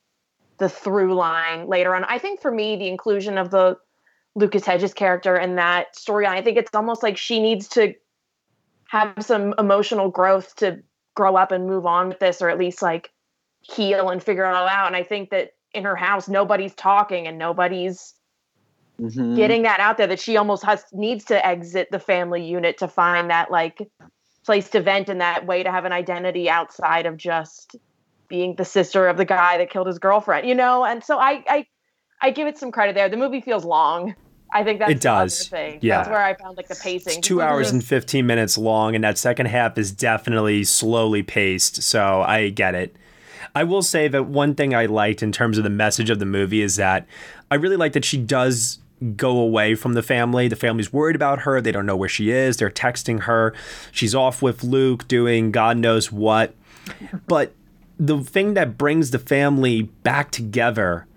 [0.57, 2.03] the through line later on.
[2.05, 3.77] I think for me, the inclusion of the
[4.35, 7.93] Lucas Hedges character in that storyline, I think it's almost like she needs to
[8.89, 10.81] have some emotional growth to
[11.15, 13.11] grow up and move on with this, or at least like
[13.73, 14.87] heal and figure it all out.
[14.87, 18.13] And I think that in her house, nobody's talking and nobody's
[18.99, 19.35] mhm.
[19.35, 22.87] getting that out there that she almost has needs to exit the family unit to
[22.87, 23.81] find that like
[24.45, 27.75] place to vent in that way to have an identity outside of just
[28.27, 31.43] being the sister of the guy that killed his girlfriend you know and so i
[31.47, 31.65] i
[32.21, 34.15] i give it some credit there the movie feels long
[34.53, 35.47] i think that's It does.
[35.47, 35.97] thing Yeah.
[35.97, 39.03] that's where i found like the pacing It's two hours and 15 minutes long, and
[39.03, 41.81] that second half is definitely slowly paced.
[41.83, 42.95] So I get it.
[43.55, 46.25] I will say that one thing I liked in terms of the message of the
[46.25, 47.07] movie is that
[47.49, 48.79] I really like that she does
[49.15, 50.47] go away from the family.
[50.47, 51.61] The family's worried about her.
[51.61, 52.57] They don't know where she is.
[52.57, 53.53] They're texting her.
[53.91, 56.53] She's off with Luke doing God knows what.
[57.27, 57.53] But
[57.97, 61.07] the thing that brings the family back together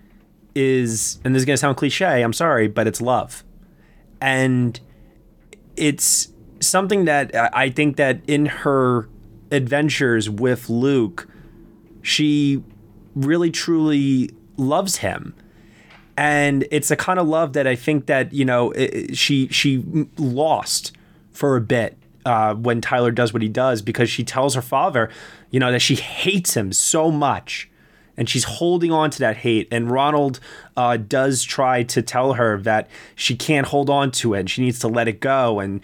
[0.55, 3.45] is, and this is going to sound cliche, I'm sorry, but it's love.
[4.21, 4.79] And
[5.77, 9.09] it's something that I think that in her
[9.51, 11.29] adventures with Luke,
[12.03, 12.63] she
[13.15, 15.35] really truly loves him.
[16.17, 18.73] And it's a kind of love that I think that, you know,
[19.13, 19.85] she she
[20.17, 20.93] lost
[21.31, 25.11] for a bit uh, when Tyler does what he does because she tells her father,
[25.51, 27.71] you know, that she hates him so much
[28.19, 29.69] and she's holding on to that hate.
[29.71, 30.41] And Ronald
[30.77, 34.61] uh, does try to tell her that she can't hold on to it and she
[34.61, 35.61] needs to let it go.
[35.61, 35.81] And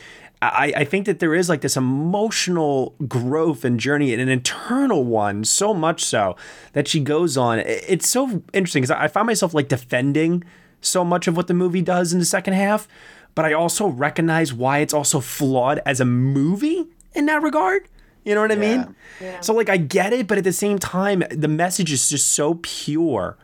[0.52, 5.04] I, I think that there is like this emotional growth and journey and an internal
[5.04, 6.36] one, so much so
[6.72, 7.60] that she goes on.
[7.60, 10.44] It's so interesting because I find myself like defending
[10.80, 12.86] so much of what the movie does in the second half,
[13.34, 17.88] but I also recognize why it's also flawed as a movie in that regard.
[18.24, 18.94] You know what I mean?
[19.20, 19.40] Yeah.
[19.40, 22.58] So like I get it, but at the same time, the message is just so
[22.62, 23.36] pure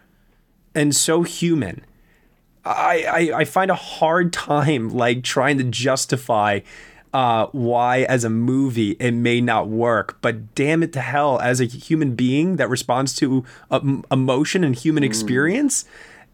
[0.74, 1.84] and so human.
[2.64, 6.60] I, I, I find a hard time like trying to justify
[7.12, 11.61] uh, why as a movie it may not work, but damn it to hell, as
[11.61, 15.85] a human being that responds to um, emotion and human experience,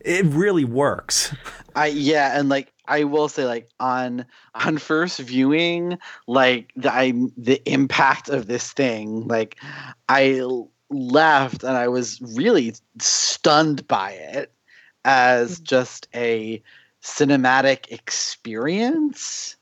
[0.01, 1.35] it really works.
[1.75, 7.13] I yeah, and like I will say, like on on first viewing, like the I
[7.37, 9.57] the impact of this thing, like
[10.09, 10.43] I
[10.91, 14.53] left and I was really stunned by it
[15.05, 16.63] as just a
[17.03, 19.56] cinematic experience.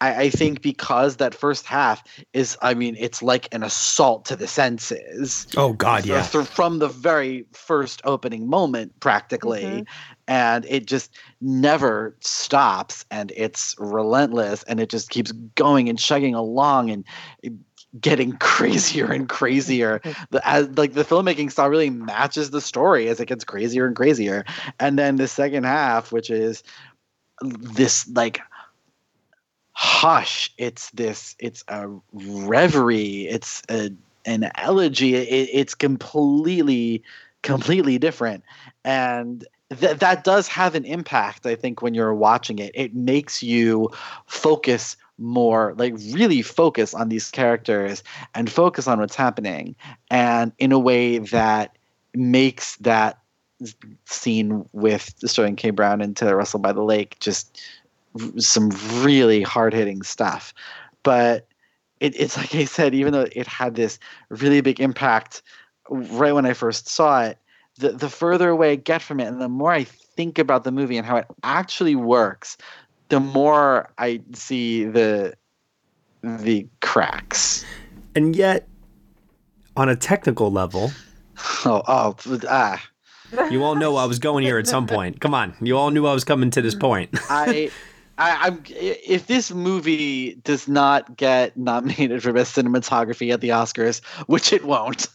[0.00, 4.36] I, I think because that first half is, I mean, it's like an assault to
[4.36, 5.46] the senses.
[5.56, 6.22] Oh God, Th- yeah.
[6.22, 9.86] th- from the very first opening moment, practically, Mhm.
[10.28, 16.34] and it just never stops, and it's relentless, and it just keeps going and chugging
[16.34, 17.04] along, and
[17.42, 17.52] it-
[18.00, 20.00] getting crazier and crazier.
[20.30, 23.96] the, as like the filmmaking style really matches the story as it gets crazier and
[23.96, 24.44] crazier,
[24.78, 26.62] and then the second half, which is
[27.42, 28.40] this like
[29.80, 30.52] hush.
[30.58, 33.28] It's this it's a reverie.
[33.28, 33.92] It's a
[34.24, 35.14] an elegy.
[35.14, 37.04] It, it's completely
[37.42, 38.42] completely different.
[38.84, 39.46] And
[39.78, 42.72] th- that does have an impact i think when you're watching it.
[42.74, 43.92] It makes you
[44.26, 48.02] focus more like really focus on these characters
[48.34, 49.76] and focus on what's happening.
[50.10, 51.78] And in a way that
[52.14, 53.20] makes that
[54.06, 55.70] scene with Sterling K.
[55.70, 57.60] Brown and Taylor Russell by the lake just
[58.38, 58.70] some
[59.02, 60.54] really hard hitting stuff.
[61.02, 61.46] But
[62.00, 63.98] it, it's like I said, even though it had this
[64.28, 65.42] really big impact
[65.90, 67.38] right when I first saw it,
[67.78, 70.72] the, the further away I get from it and the more I think about the
[70.72, 72.56] movie and how it actually works,
[73.08, 75.34] the more I see the
[76.22, 77.64] the cracks.
[78.16, 78.66] And yet,
[79.76, 80.90] on a technical level,
[81.64, 82.16] Oh, oh,
[82.48, 82.82] ah.
[83.50, 85.20] you all know I was going here at some point.
[85.20, 87.10] Come on, you all knew I was coming to this point.
[87.30, 87.70] I,
[88.18, 94.04] I, I'm if this movie does not get nominated for best cinematography at the Oscars,
[94.26, 95.08] which it won't,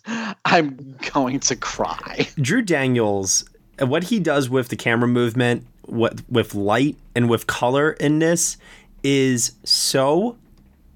[0.45, 2.27] I'm going to cry.
[2.35, 3.45] Drew Daniels,
[3.79, 8.57] what he does with the camera movement, what with light and with color in this
[9.03, 10.37] is so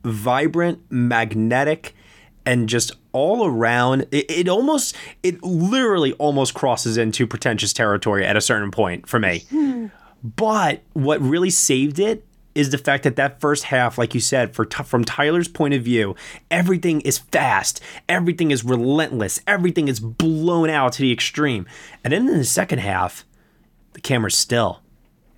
[0.05, 1.93] vibrant, magnetic,
[2.45, 4.03] and just all around.
[4.12, 9.20] It, it almost, it literally almost crosses into pretentious territory at a certain point for
[9.20, 9.43] me.
[10.24, 12.26] But what really saved it
[12.57, 15.84] is the fact that that first half, like you said, for from Tyler's point of
[15.84, 16.15] view,
[16.49, 21.68] everything is fast, everything is relentless, everything is blown out to the extreme,
[22.03, 23.26] and then in the second half,
[23.93, 24.82] the camera's still,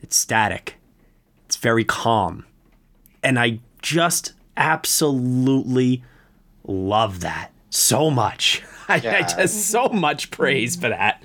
[0.01, 0.75] it's static,
[1.45, 2.45] it's very calm,
[3.21, 6.03] and I just absolutely
[6.63, 8.63] love that so much.
[8.88, 11.21] I, I just so much praise for that.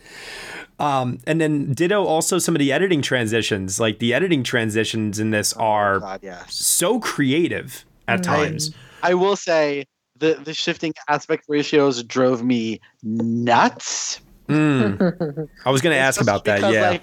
[0.78, 3.78] Um, and then ditto also some of the editing transitions.
[3.78, 6.44] Like the editing transitions in this are God, yeah.
[6.48, 8.72] so creative at times.
[9.02, 9.86] I will say
[10.18, 14.20] the the shifting aspect ratios drove me nuts.
[14.48, 15.48] Mm.
[15.64, 16.60] I was going to ask about that.
[16.72, 16.90] Yeah.
[16.90, 17.02] Like,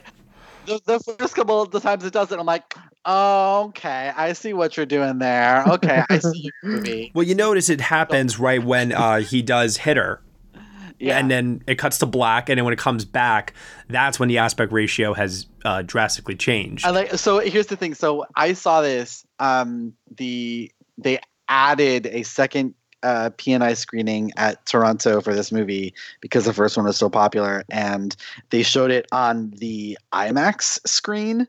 [0.65, 4.33] the, the first couple of the times it does it, I'm like, oh, okay, I
[4.33, 5.63] see what you're doing there.
[5.67, 7.11] Okay, I see your movie.
[7.15, 10.21] well, you notice it happens right when uh, he does hit her.
[11.01, 11.17] Yeah.
[11.17, 13.53] And then it cuts to black, and then when it comes back,
[13.89, 16.85] that's when the aspect ratio has uh, drastically changed.
[16.85, 17.95] I like so here's the thing.
[17.95, 19.25] So I saw this.
[19.39, 26.45] Um the they added a second uh P&I screening at Toronto for this movie because
[26.45, 28.15] the first one was so popular and
[28.51, 31.47] they showed it on the IMAX screen.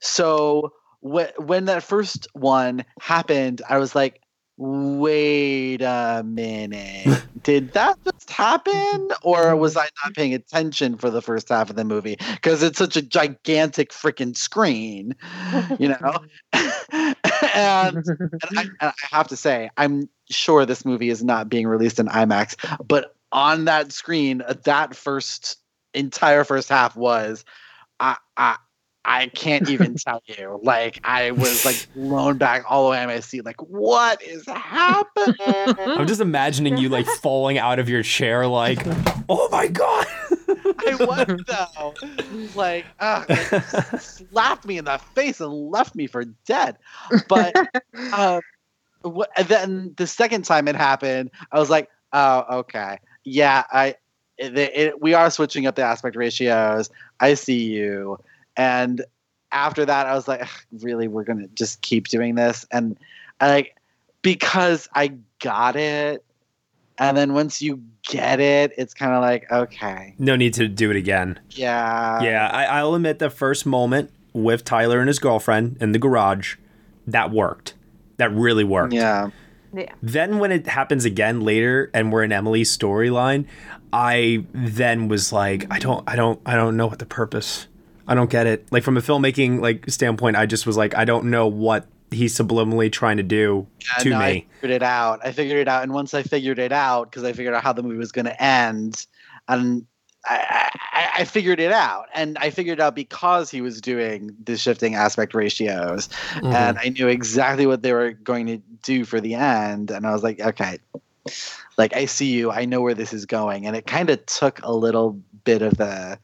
[0.00, 4.20] So wh- when that first one happened, I was like,
[4.58, 7.24] wait a minute.
[7.44, 9.08] Did that just happen?
[9.22, 12.16] Or was I not paying attention for the first half of the movie?
[12.34, 15.14] Because it's such a gigantic freaking screen,
[15.78, 16.18] you know?
[16.52, 17.98] and, and,
[18.56, 22.08] I, and I have to say, I'm sure this movie is not being released in
[22.08, 22.56] IMAX,
[22.86, 25.56] but on that screen, that first
[25.94, 27.44] entire first half was,
[28.00, 28.56] I, I,
[29.04, 30.60] I can't even tell you.
[30.62, 33.44] Like I was like blown back all the way on my seat.
[33.44, 35.74] Like what is happening?
[35.78, 38.80] I'm just imagining you like falling out of your chair, like,
[39.28, 40.06] oh my god.
[40.86, 41.94] I was though.
[42.54, 46.76] Like, uh, like, slapped me in the face and left me for dead.
[47.28, 47.54] But
[49.04, 53.96] wh- then the second time it happened, I was like, oh, okay, yeah, I.
[54.40, 56.90] It, it, we are switching up the aspect ratios.
[57.18, 58.20] I see you.
[58.58, 59.02] And
[59.52, 60.46] after that, I was like,
[60.82, 62.66] really, we're gonna just keep doing this.
[62.70, 62.98] And
[63.40, 63.76] I like
[64.20, 66.22] because I got it.
[66.98, 70.90] And then once you get it, it's kind of like, okay, No need to do
[70.90, 71.38] it again.
[71.50, 75.98] yeah, Yeah, I, I'll admit the first moment with Tyler and his girlfriend in the
[76.00, 76.56] garage,
[77.06, 77.74] that worked.
[78.16, 78.92] That really worked.
[78.92, 79.30] yeah.
[79.72, 79.92] Yeah.
[80.02, 83.44] Then when it happens again later and we're in Emily's storyline,
[83.92, 87.68] I then was like, I don't I don't I don't know what the purpose.
[88.08, 88.66] I don't get it.
[88.72, 92.34] Like from a filmmaking like standpoint, I just was like, I don't know what he's
[92.36, 94.24] subliminally trying to do Yeah, to no, me.
[94.24, 95.20] I figured it out.
[95.24, 97.74] I figured it out, and once I figured it out, because I figured out how
[97.74, 99.06] the movie was going to end,
[99.46, 99.84] and
[100.24, 104.34] I, I, I figured it out, and I figured it out because he was doing
[104.42, 106.46] the shifting aspect ratios, Mm-hmm.
[106.46, 110.12] and I knew exactly what they were going to do for the end, and I
[110.12, 110.78] was like, okay,
[111.76, 114.60] like I see you, I know where this is going, and it kind of took
[114.62, 116.18] a little bit of the,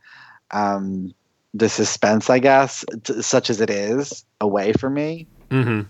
[0.50, 1.14] um,
[1.54, 5.26] the suspense, I guess, t- such as it is, away from me.
[5.50, 5.82] Mm-hmm.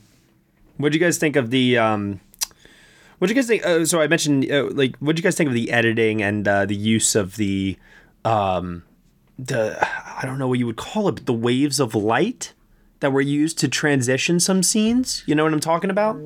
[0.76, 1.78] What do you guys think of the?
[1.78, 2.20] Um,
[3.18, 3.64] what do you guys think?
[3.64, 6.46] Uh, so I mentioned, uh, like, what do you guys think of the editing and
[6.46, 7.78] uh, the use of the,
[8.24, 8.82] um,
[9.38, 12.52] the I don't know what you would call it, but the waves of light
[13.00, 15.22] that were used to transition some scenes.
[15.26, 16.16] You know what I'm talking about?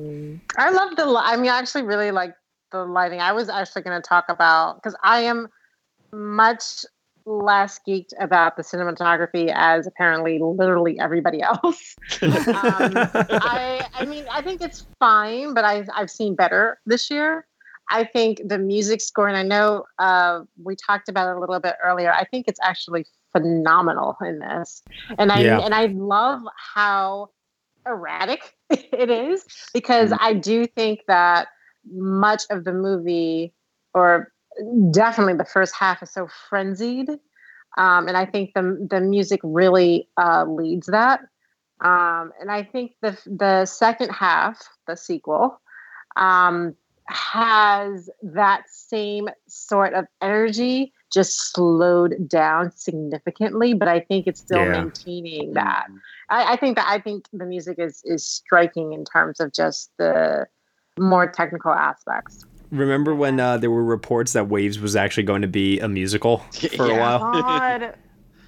[0.57, 1.05] I love the.
[1.05, 2.33] li- I mean, I actually really like
[2.71, 3.21] the lighting.
[3.21, 5.47] I was actually going to talk about because I am
[6.11, 6.85] much
[7.29, 11.95] less geeked about the cinematography as apparently literally everybody else.
[12.23, 17.45] um, I, I mean, I think it's fine, but I, I've seen better this year.
[17.91, 21.59] I think the music score, and I know uh, we talked about it a little
[21.59, 22.11] bit earlier.
[22.11, 24.83] I think it's actually phenomenal in this,
[25.17, 25.57] and I Yeah.
[25.59, 26.41] and I love
[26.75, 27.29] how
[27.87, 31.47] erratic it is because I do think that
[31.91, 33.53] much of the movie,
[33.95, 34.31] or
[34.91, 37.09] definitely the first half, is so frenzied,
[37.77, 41.21] um, and I think the the music really uh, leads that.
[41.81, 45.61] Um, and I think the the second half, the sequel,
[46.17, 46.75] um,
[47.07, 53.73] has that same sort of energy, just slowed down significantly.
[53.73, 54.71] But I think it's still Yeah.
[54.71, 55.87] maintaining that.
[56.29, 59.91] I, I think that I think the music is is striking in terms of just
[59.97, 60.47] the
[60.99, 62.45] more technical aspects.
[62.71, 66.37] Remember when uh, there were reports that Waves was actually going to be a musical
[66.75, 67.19] for a while?
[67.19, 67.95] God.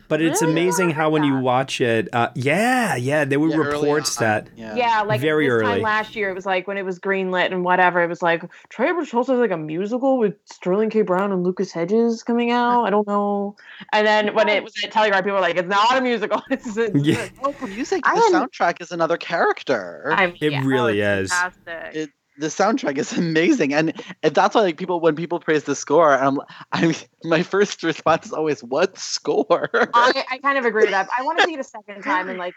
[0.07, 0.51] But it's Really?
[0.51, 4.47] amazing how when you watch it, uh, yeah, yeah, there were Yeah, reports on, that
[4.57, 4.75] yeah.
[4.75, 5.75] Yeah, like Very this early.
[5.75, 8.03] time last year, it was like when it was greenlit and whatever.
[8.03, 11.01] It was like Trey Edward Shults has like a musical with Sterling K.
[11.03, 12.83] Brown and Lucas Hedges coming out.
[12.83, 13.55] I don't know.
[13.93, 16.75] And then when it was at Telluride, people were like, "It's not a musical." It's,
[16.75, 17.29] it's Yeah.
[17.41, 18.01] Oh, music.
[18.03, 20.09] I the soundtrack is another character.
[20.13, 20.61] I mean, it yeah.
[20.65, 21.31] really is.
[21.31, 21.95] Fantastic.
[21.95, 25.75] it, the soundtrack is amazing, and, and that's why like people when people praise the
[25.75, 26.39] score, I'm,
[26.71, 29.69] I'm my first response is always what score?
[29.93, 31.09] I, I kind of agree with that.
[31.17, 32.53] I want to see it a second time and like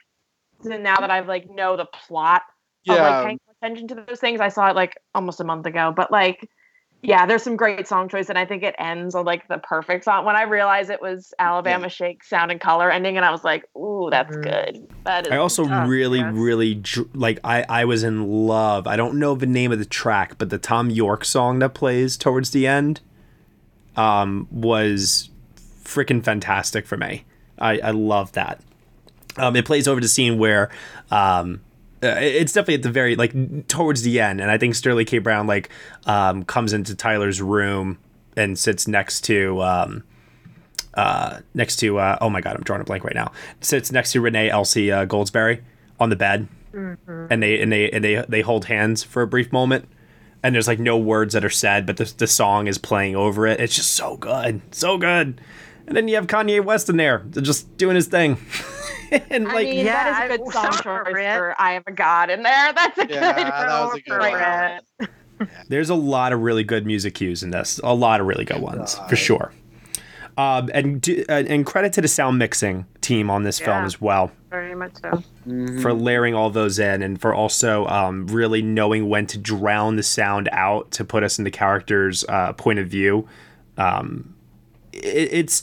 [0.65, 2.43] now that I've like know the plot
[2.89, 3.03] of Yeah.
[3.03, 4.41] like paying attention to those things.
[4.41, 6.49] I saw it like almost a month ago, but like
[7.07, 10.05] yeah, there's some great song choice, and I think it ends on like the perfect
[10.05, 10.25] song.
[10.25, 13.65] When I realized it was Alabama Shake Sound and Color ending, and I was like,
[13.77, 15.33] "Ooh, that's good." That is.
[15.33, 16.33] I also Oh, really, yes.
[16.35, 16.83] really
[17.15, 17.39] like.
[17.45, 18.87] I I was in love.
[18.87, 22.17] I don't know the name of the track, but the Thom Yorke song that plays
[22.17, 23.01] towards the end,
[23.97, 25.31] um, was
[25.85, 27.25] freaking fantastic for me.
[27.59, 28.61] I I love that.
[29.37, 30.71] Um, it plays over the scene where,
[31.11, 31.61] um,
[32.03, 35.19] uh, it's definitely at the very like towards the end, and I think Sterling K.
[35.19, 35.71] Brown like
[36.07, 37.99] um comes into Tyler's room
[38.37, 40.05] and sits next to um
[40.95, 43.33] uh, next to uh, oh my god, I'm drawing a blank right now.
[43.61, 45.63] Sits next to Renee Elise uh, Goldsberry
[45.99, 46.49] on the bed,
[47.31, 49.89] and they and they and they they hold hands for a brief moment,
[50.43, 53.47] and there's like no words that are said, but the the song is playing over
[53.47, 53.61] it.
[53.61, 55.41] It's just so good, so good.
[55.87, 58.37] And then you have Kanye West in there, just doing his thing,
[59.31, 61.37] and I like mean, Yeah, that is a I- good song choice appropriate.
[61.39, 62.73] for "I Am a God" in there.
[62.75, 63.47] That's a Yeah, good.
[63.47, 65.09] that was a good
[65.39, 65.49] one.
[65.69, 68.61] there's a lot of really good music cues in this, a lot of really good
[68.61, 69.53] ones for sure.
[70.37, 74.01] Um, and do, uh, and credit to the sound mixing team on this film as
[74.01, 74.33] well.
[74.51, 75.23] Very much so.
[75.81, 80.03] for layering all those in and for also um, really knowing when to drown the
[80.03, 83.29] sound out to put us in the character's uh, point of view.
[83.79, 84.35] Um,
[84.93, 85.63] it, it's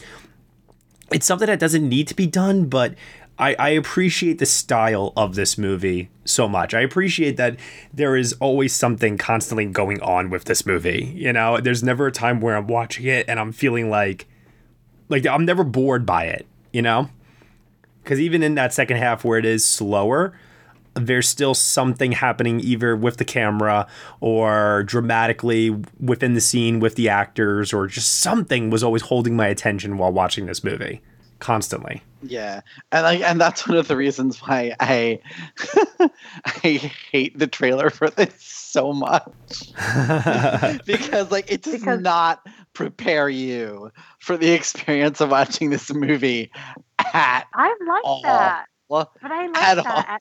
[1.11, 2.95] it's something that doesn't need to be done, but
[3.41, 6.73] I, I appreciate the style of this movie so much.
[6.73, 7.57] I appreciate that
[7.93, 11.11] there is always something constantly going on with this movie.
[11.15, 14.27] You know, there's never a time where I'm watching it and I'm feeling like
[15.09, 16.45] like I'm never bored by it.
[16.71, 17.09] You know
[18.03, 20.33] because even in that second half where it is slower
[20.93, 23.87] there's still something happening either with the camera
[24.19, 25.69] or dramatically
[26.01, 30.11] within the scene with the actors or just something was always holding my attention while
[30.11, 31.01] watching this movie
[31.39, 32.61] constantly Yeah,
[32.91, 35.19] and like, and that's one of the reasons why I
[36.45, 39.25] I hate the trailer for this so much
[40.85, 46.51] because like it does Because- not prepare you for the experience of watching this movie
[47.13, 48.21] at I like all.
[48.23, 48.65] that.
[48.89, 49.53] But I like
[49.85, 50.19] that.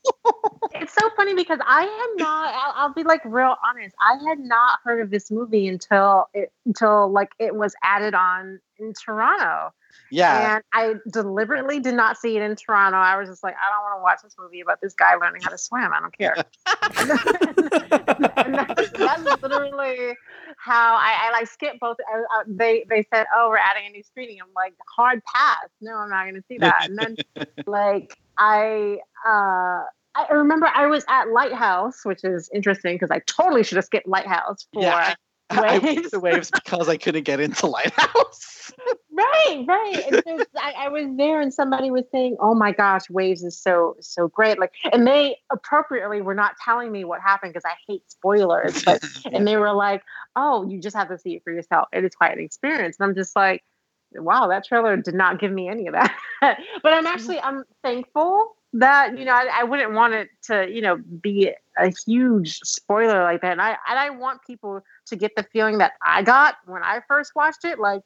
[0.74, 2.54] it's so funny because I had not.
[2.54, 3.96] I'll, I'll be like real honest.
[4.00, 8.60] I had not heard of this movie until it until like it was added on
[8.80, 9.72] in Toronto,
[10.10, 12.98] yeah, and I deliberately did not see it in Toronto.
[12.98, 15.42] I was just like, I don't want to watch this movie about this guy learning
[15.42, 15.90] how to swim.
[15.92, 16.36] I don't care.
[18.44, 20.16] and that's, that's literally
[20.58, 21.96] how I, I like skipped both.
[22.12, 25.68] I, I, they they said, "Oh, we're adding a new screening." I'm like, hard pass.
[25.80, 26.88] No, I'm not going to see that.
[26.88, 27.16] And then
[27.66, 33.62] like I uh I remember I was at Lighthouse, which is interesting because I totally
[33.62, 35.14] should have skipped Lighthouse for Yeah,
[35.56, 36.10] Waves.
[36.10, 38.72] to waves because I couldn't get into Lighthouse.
[39.12, 40.04] right, right.
[40.06, 43.58] And so I, I was there, and somebody was saying, "Oh my gosh, Waves is
[43.58, 47.74] so so great!" Like, and they appropriately were not telling me what happened because I
[47.86, 48.84] hate spoilers.
[48.84, 50.02] But and they were like,
[50.36, 51.88] "Oh, you just have to see it for yourself.
[51.92, 53.64] It is quite an experience." And I'm just like,
[54.12, 57.06] "Wow, that trailer did not give me any of that." but I'm mm-hmm.
[57.06, 61.52] actually I'm thankful that you know I, I wouldn't want it to you know be
[61.78, 63.52] a huge spoiler like that.
[63.52, 67.00] And I and I want people to get the feeling that I got when I
[67.08, 68.02] first watched it, like.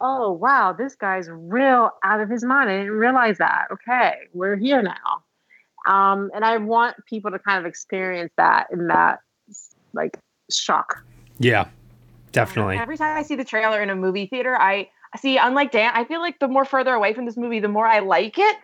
[0.00, 2.70] Oh wow, this guy's real out of his mind.
[2.70, 3.66] I didn't realize that.
[3.72, 5.24] Okay, we're here now.
[5.88, 9.18] Um, and I want people to kind of experience that in that
[9.92, 10.16] like
[10.50, 11.04] shock.
[11.38, 11.68] yeah
[12.32, 15.92] definitely Every time I see the trailer in a movie theater, I see, unlike Dan,
[15.94, 18.56] I feel like the more further away from this movie, the more I like it,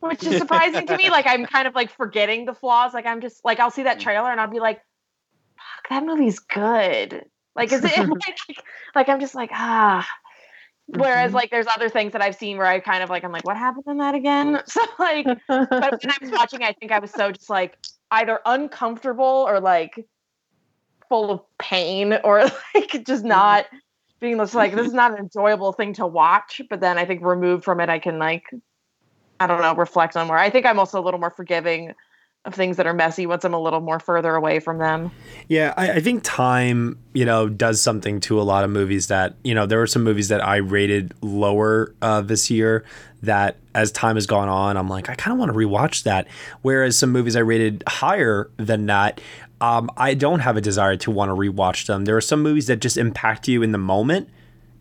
[0.00, 1.10] which is surprising to me.
[1.16, 2.92] Like I'm kind of like forgetting the flaws.
[2.92, 4.02] Like I'm just like I'll see that mm.
[4.02, 4.80] trailer and I'll be like,
[5.56, 7.24] "Fuck, that movie's good."
[7.54, 10.06] Like is it like, like I'm just like ah.
[10.88, 11.36] Whereas mm-hmm.
[11.36, 13.56] like there's other things that I've seen where I kind of like I'm like, what
[13.56, 14.60] happened in that again?
[14.66, 17.76] So like, but when I was watching, I think I was so just like
[18.12, 20.06] either uncomfortable or like
[21.08, 22.44] full of pain or
[22.74, 23.28] like just mm-hmm.
[23.28, 23.66] not
[24.20, 26.60] being just like this is not an enjoyable thing to watch.
[26.70, 28.44] But then I think removed from it, I can like
[29.40, 30.38] I don't know reflect on more.
[30.38, 31.94] I think I'm also a little more forgiving
[32.46, 35.10] of things that are messy once I'm a little more further away from them.
[35.48, 39.34] Yeah, I, I, think time, you know, does something to a lot of movies that,
[39.42, 42.84] you know, there were some movies that I rated lower uh, this year
[43.22, 46.28] that as time has gone on, I'm like, I kind of want to rewatch that.
[46.62, 49.20] Whereas some movies I rated higher than that,
[49.60, 52.04] um, I don't have a desire to want to rewatch them.
[52.04, 54.28] There are some movies that just impact you in the moment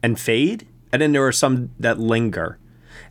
[0.04, 2.60] and fade, and then there are some that linger.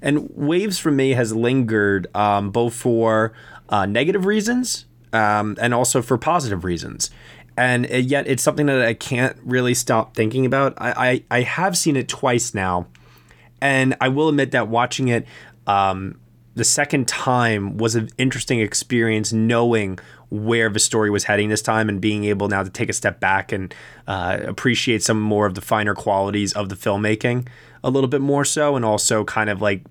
[0.02, 3.32] And Waves for me has lingered um, both for
[3.68, 7.10] uh, negative reasons um, and also for positive reasons.
[7.56, 10.74] And yet, it's something that I can't really stop thinking about.
[10.76, 12.88] I, I, I have seen it twice now,
[13.60, 15.24] and I will admit that watching it
[15.68, 16.18] um,
[16.54, 21.88] the second time was an interesting experience, knowing where the story was heading this time
[21.88, 23.72] and being able now to take a step back and
[24.08, 27.46] uh, appreciate some more of the finer qualities of the filmmaking
[27.84, 29.82] a little bit more so, and also kind of like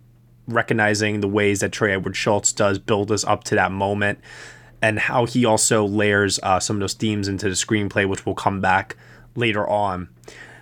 [0.48, 4.20] recognizing the ways that Trey Edward Shults does build us up to that moment
[4.82, 8.36] and how he also layers uh, some of those themes into the screenplay, which will
[8.36, 8.98] come back
[9.36, 10.10] later on.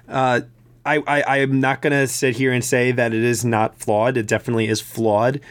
[0.08, 0.42] Uh,
[0.86, 3.80] I, I, I am not going to sit here and say that it is not
[3.80, 4.18] flawed.
[4.18, 5.42] It definitely is flawed.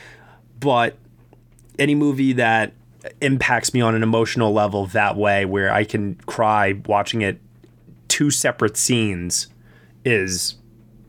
[0.61, 0.97] But
[1.81, 2.74] any movie that
[3.20, 7.41] impacts me on an emotional level that way, where I can cry watching it
[8.07, 9.49] two separate scenes,
[10.05, 10.55] is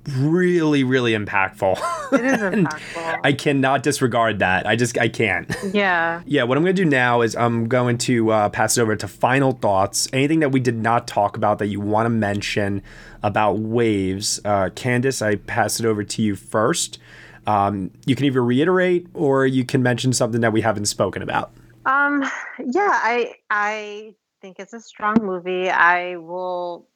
[0.09, 1.79] really really impactful.
[2.11, 3.21] It is impactful.
[3.23, 4.67] I cannot disregard that.
[4.67, 5.49] I just i can't.
[5.71, 6.21] Yeah.
[6.25, 8.95] Yeah what i'm going to do now is i'm going to uh, pass it over
[8.95, 10.09] to final thoughts.
[10.11, 12.83] Anything that we did not talk about that you want to mention
[13.23, 16.99] about waves uh, candace i pass it over to you first.
[17.47, 21.53] Um, you can either reiterate or you can mention something that we haven't spoken about.
[21.85, 22.23] Um
[22.59, 25.69] yeah i i think it's a strong movie.
[25.69, 26.87] I will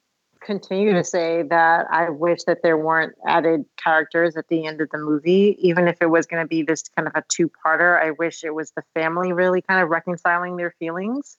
[0.46, 4.88] continue to say that I wish that there weren't added characters at the end of
[4.90, 8.00] the movie, even if it was going to be this kind of a two parter.
[8.00, 11.36] I wish it was the family really kind of reconciling their feelings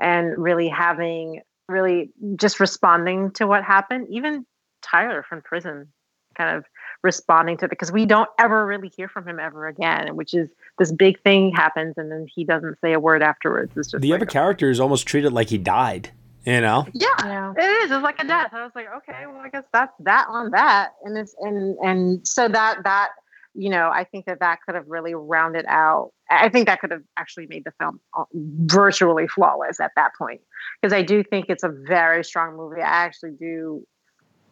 [0.00, 4.08] and really having, really just responding to what happened.
[4.10, 4.46] Even
[4.82, 5.92] Tyler from prison
[6.34, 6.64] kind of
[7.02, 10.50] responding to it because we don't ever really hear from him ever again, which is
[10.78, 13.72] this big thing happens and then he doesn't say a word afterwards.
[13.76, 16.10] It's just the like, other character is almost treated like he died.
[16.46, 16.86] You know?
[16.92, 17.90] Yeah, yeah, it is.
[17.90, 18.50] It's like a death.
[18.52, 22.26] I was like, okay, well, I guess that's that on that, and it's and and
[22.26, 23.10] so that that
[23.56, 26.12] you know, I think that that could have really rounded out.
[26.30, 30.42] I think that could have actually made the film uh, virtually flawless at that point
[30.80, 32.82] because I do think it's a very strong movie.
[32.82, 33.84] I actually do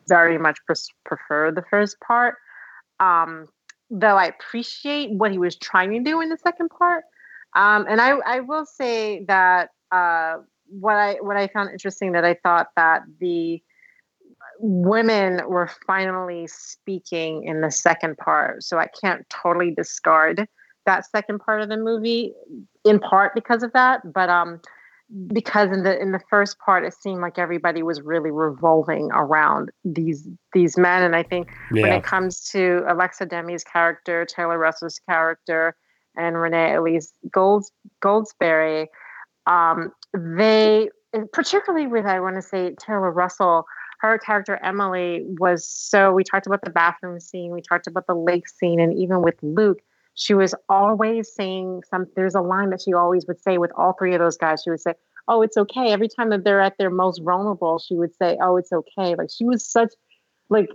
[0.09, 0.59] very much
[1.05, 2.37] prefer the first part.
[2.99, 3.49] Um,
[3.91, 7.05] though I appreciate what he was trying to do in the second part.
[7.55, 10.39] Um, and I, I will say that uh,
[10.69, 13.63] what I what I found interesting that I thought that the
[14.59, 20.47] women were finally speaking in the second part, so I can't totally discard
[20.87, 22.35] that second part of the movie
[22.85, 24.61] in part because of that, but um
[25.29, 29.71] because in the in the first part it seemed like everybody was really revolving around
[29.85, 31.83] these these men and i think yeah.
[31.83, 35.77] when it comes to alexa demie's character taylor russell's character
[36.17, 38.87] and renee elise Golds, goldsberry
[39.47, 40.89] um, they
[41.33, 43.67] particularly with I want to say Taylor Russell,
[44.01, 46.13] her character Emily was so.
[46.13, 49.35] We talked about the bathroom scene, we talked about the lake scene, and even with
[49.43, 49.81] Luke,
[50.15, 52.07] she was always saying some.
[52.17, 54.63] There's a line that she always would say with all three of those guys.
[54.63, 54.95] She would say,
[55.29, 58.57] "Oh, it's okay." Every time that they're at their most vulnerable, she would say, "Oh,
[58.57, 59.93] it's okay." Like she was such,
[60.49, 60.69] like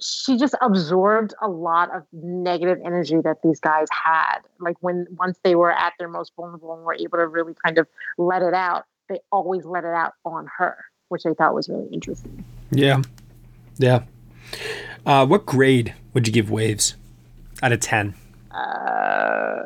[0.00, 4.38] she just absorbed a lot of negative energy that these guys had.
[4.58, 7.78] Like when once they were at their most vulnerable and were able to really kind
[7.78, 7.86] of
[8.18, 10.76] let it out, they always let it out on her,
[11.08, 12.44] which I thought was really interesting.
[12.70, 13.02] Yeah.
[13.78, 14.04] Yeah.
[15.04, 16.96] Uh, what grade would you give Waves
[17.62, 18.14] out of 10?
[18.50, 19.62] Uh,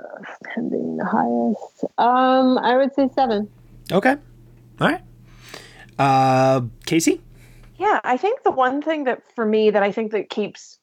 [0.55, 1.85] 10 being the highest.
[1.99, 3.49] Um, I would say seven.
[3.91, 4.17] Okay.
[4.81, 5.01] All right.
[5.99, 7.21] Uh, Casey?
[7.85, 10.79] Yeah, I think the one thing that for me that I think that keeps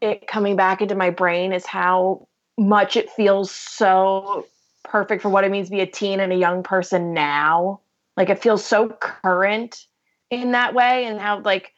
[0.00, 4.46] it coming back into my brain is how much it feels so
[4.84, 7.80] perfect for what it means to be a teen and a young person now.
[8.16, 9.86] Like it feels so current
[10.30, 11.72] in that way and how like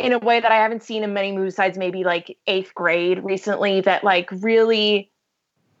[0.00, 3.22] in a way that I haven't seen in many movies besides maybe like eighth grade
[3.22, 5.12] recently that like really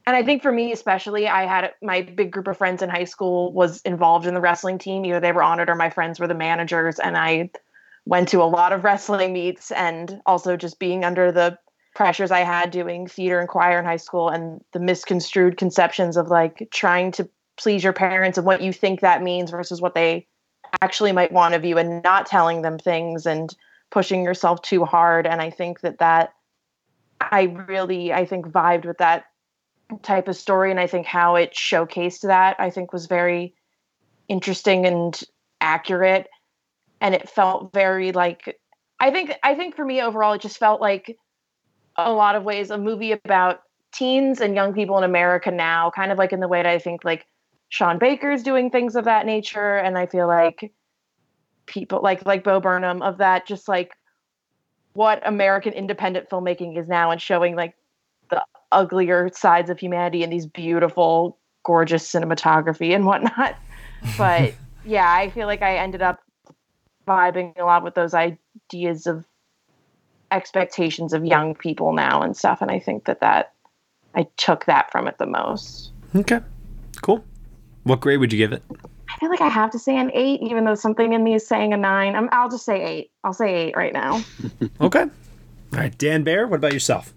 [0.06, 3.04] and I think for me especially, I had my big group of friends in high
[3.04, 5.04] school was involved in the wrestling team.
[5.04, 7.50] Either they were on it or my friends were the managers, and I
[8.04, 11.58] went to a lot of wrestling meets and also just being under the
[11.94, 16.28] pressures I had doing theater and choir in high school and the misconstrued conceptions of
[16.28, 20.26] like trying to please your parents and what you think that means versus what they
[20.80, 23.54] actually might want of you and not telling them things and
[23.90, 25.26] pushing yourself too hard.
[25.26, 26.32] And i think that that
[27.20, 29.26] i really i think vibed with that
[30.02, 33.54] type of story and i think how it showcased that i think was very
[34.28, 35.22] interesting and
[35.60, 36.28] accurate
[37.02, 38.58] and it felt very like
[39.00, 41.18] i think i think for me overall it just felt like
[41.96, 43.60] a lot of ways a movie about
[43.92, 46.78] teens and young people in america now kind of like in the way that i
[46.78, 47.26] think like
[47.68, 50.72] sean baker's doing things of that nature and i feel like
[51.66, 53.92] people like like bo burnham of that just like
[54.94, 57.74] what american independent filmmaking is now and showing like
[58.30, 63.56] the uglier sides of humanity and these beautiful gorgeous cinematography and whatnot.
[64.18, 66.18] But yeah i feel like i ended up
[67.06, 69.26] vibing a lot with those ideas of
[70.30, 73.52] expectations of young people now and stuff and i think that that
[74.14, 76.40] i took that from it the most Okay.
[77.00, 77.24] Cool.
[77.84, 78.62] What grade would you give it?
[79.08, 81.46] i feel like i have to say an eight even though something in me is
[81.46, 84.22] saying a nine I'm, i'll just say eight i'll say eight right now
[84.80, 85.02] Okay.
[85.02, 87.14] All right, Dan Bear, what about yourself?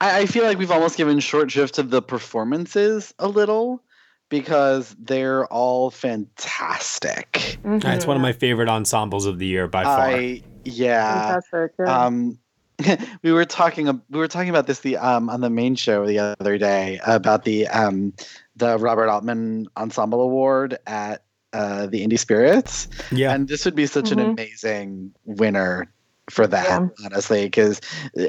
[0.00, 3.82] I, I feel like we've almost given short shrift to the performances a little
[4.28, 7.58] because they're all fantastic.
[7.64, 10.00] Uh, It's one of my favorite ensembles of the year by far.
[10.00, 11.40] I yeah.
[11.50, 12.38] Fantastic, Um,
[13.22, 16.18] we were talking we were talking about this the um on the main show the
[16.18, 18.12] other day about the um
[18.56, 21.22] the Robert Altman Ensemble Award at
[21.52, 22.88] uh, the Indie Spirits.
[23.12, 23.32] Yeah.
[23.32, 24.32] And this would be such an Mhm.
[24.32, 25.90] amazing winner
[26.28, 26.88] for that, Yeah.
[27.06, 27.80] honestly, because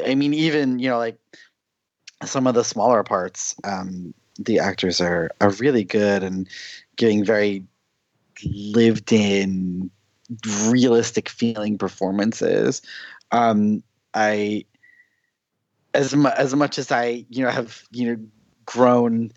[0.06, 1.18] I mean, even you know, like
[2.24, 6.48] some of the smaller parts, um, the actors are are really good and
[6.96, 7.64] giving very
[8.44, 9.90] lived in,
[10.68, 12.82] realistic feeling performances.
[13.32, 13.84] Um,
[14.14, 14.66] I
[15.94, 18.24] as mu- as much as I you know have you know
[18.66, 19.32] grown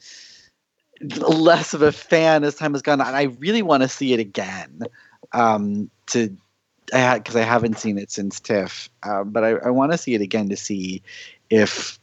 [1.03, 3.15] less of a fan as time has gone on.
[3.15, 4.83] I really want to see it again.
[5.33, 6.37] Um, to
[6.93, 10.15] I because I haven't seen it since TIFF, uh, but I, I want to see
[10.15, 11.03] it again to see
[11.49, 11.99] if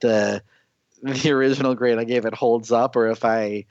[0.00, 0.42] the
[1.02, 3.64] the original grade I gave it holds up, or if I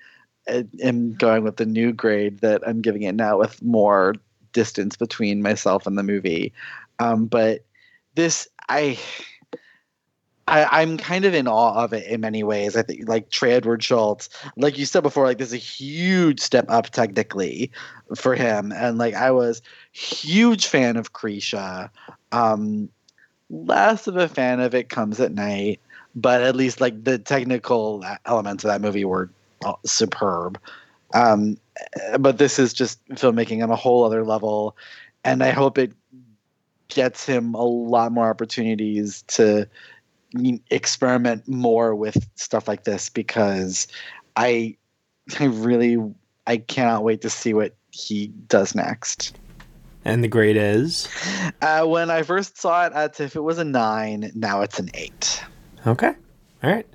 [0.47, 4.15] uh, am going with the new grade that I'm giving it now with more
[4.53, 6.53] distance between myself and the movie.
[6.99, 7.65] Um, but
[8.15, 8.99] this, I.
[10.49, 12.77] I, I'm kind of in awe of it in many ways.
[12.77, 16.39] I think, like Trey Edward Shults, like you said before, like this is a huge
[16.39, 17.69] step up technically
[18.15, 19.61] for him, and like I was
[19.91, 21.89] huge fan of Krisha.
[22.31, 22.87] Um,
[23.49, 25.81] less of a fan of It Comes at Night,
[26.17, 29.29] but at least like the technical elements of that movie were
[29.63, 30.59] uh, superb.
[31.13, 31.57] Um,
[32.19, 34.75] but this is just filmmaking on a whole other level,
[35.23, 35.93] and I hope it
[36.87, 39.69] gets him a lot more opportunities to
[40.71, 43.87] experiment more with stuff like this because
[44.35, 44.75] I
[45.39, 45.97] I really
[46.47, 49.37] I cannot wait to see what he does next.
[50.03, 51.07] And the grade is
[51.61, 54.31] Uh, when I first saw it at TIFF, it was a nine.
[54.33, 55.43] Now it's an eight.
[55.85, 56.13] Okay.
[56.63, 56.87] All right.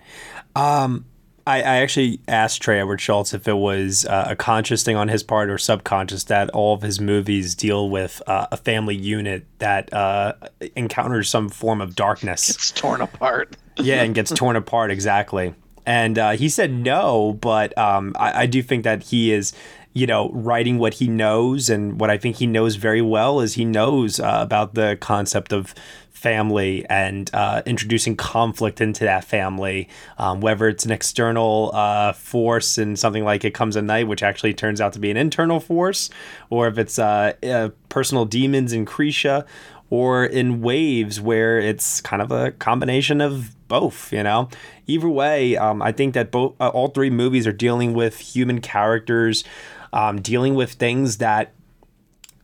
[0.55, 1.05] Um,
[1.47, 5.09] I, I actually asked Trey Edward Shults if it was uh, a conscious thing on
[5.09, 9.47] his part or subconscious that all of his movies deal with uh, a family unit
[9.59, 10.35] that uh,
[10.76, 12.51] encounters some form of darkness.
[12.51, 13.57] It's torn apart.
[13.76, 15.55] yeah, and gets torn apart exactly.
[15.85, 19.53] And uh, he said no, but um, I, I do think that he is,
[19.93, 23.55] you know, writing what he knows, and what I think he knows very well is
[23.55, 25.74] he knows uh, about the concept of
[26.22, 29.88] family and uh, introducing conflict into that family,
[30.18, 34.22] um, whether it's an external uh, force and something like it comes at night, which
[34.22, 36.11] actually turns out to be an internal force,
[36.49, 39.45] or if it's uh, uh, personal demons in Krisha,
[39.90, 44.49] or in waves where it's kind of a combination of both you know?
[44.86, 48.61] Either way um, i think that both uh, all three movies are dealing with human
[48.61, 49.45] characters
[49.93, 51.53] um, dealing with things that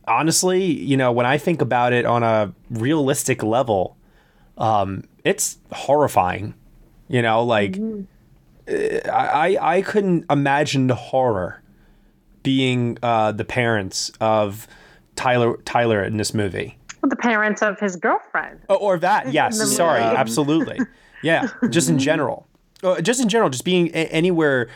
[0.07, 3.95] honestly you know when i think about it on a realistic level
[4.57, 6.53] um, it's horrifying
[7.07, 7.77] you know like
[8.67, 11.61] I, I i couldn't imagine the horror
[12.41, 14.67] being uh, the parents of
[15.15, 18.59] tyler tyler in this movie the parents of his girlfriend.
[18.69, 19.57] Oh, or that, yes.
[19.75, 20.15] Sorry, movie.
[20.15, 20.79] absolutely.
[21.21, 22.47] Yeah, just in general.
[22.81, 24.69] Uh, just in general, just being a- anywhere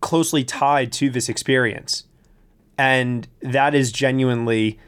[0.00, 2.04] closely tied to this experience.
[2.76, 4.78] And that is genuinely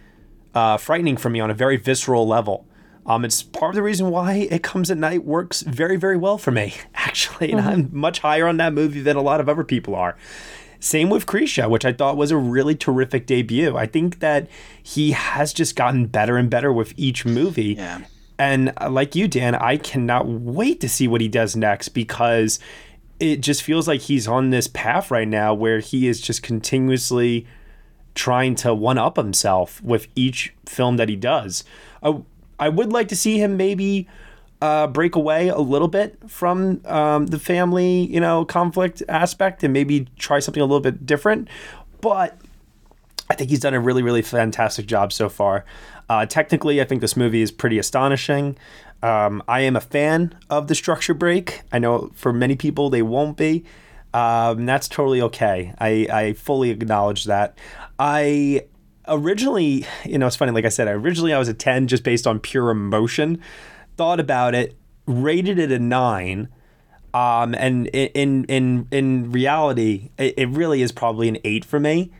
[0.54, 2.66] uh, frightening for me on a very visceral level.
[3.06, 6.38] Um, it's part of the reason why It Comes at Night works very, very well
[6.38, 7.50] for me, actually.
[7.50, 10.16] And I'm much higher on that movie than a lot of other people are.
[10.78, 13.76] Same with Krisha, which I thought was a really terrific debut.
[13.76, 14.48] I think that
[14.82, 17.74] he has just gotten better and better with each movie.
[17.74, 18.00] Yeah.
[18.38, 22.58] And uh, like you, Dan, I cannot wait to see what he does next because
[23.20, 27.46] it just feels like he's on this path right now where he is just continuously
[28.14, 31.62] trying to one up himself with each film that he does.
[32.02, 32.22] I,
[32.58, 34.08] I would like to see him maybe
[34.62, 39.72] uh, break away a little bit from um, the family, you know, conflict aspect and
[39.72, 41.48] maybe try something a little bit different.
[42.00, 42.36] But
[43.30, 45.64] I think he's done a really, really fantastic job so far.
[46.08, 48.58] Uh, technically, I think this movie is pretty astonishing.
[49.04, 51.62] Um, I am a fan of the structure break.
[51.70, 53.64] I know for many people they won't be.
[54.12, 55.72] Um, that's totally okay.
[55.78, 57.56] I, I fully acknowledge that.
[58.00, 58.66] I
[59.06, 62.26] originally, you know, it's funny, like I said, originally I was a 10 just based
[62.26, 63.40] on pure emotion.
[63.96, 64.76] Thought about it,
[65.06, 66.48] rated it a 9.
[67.12, 72.12] Um, and in in in reality, it, it really is probably an eight for me.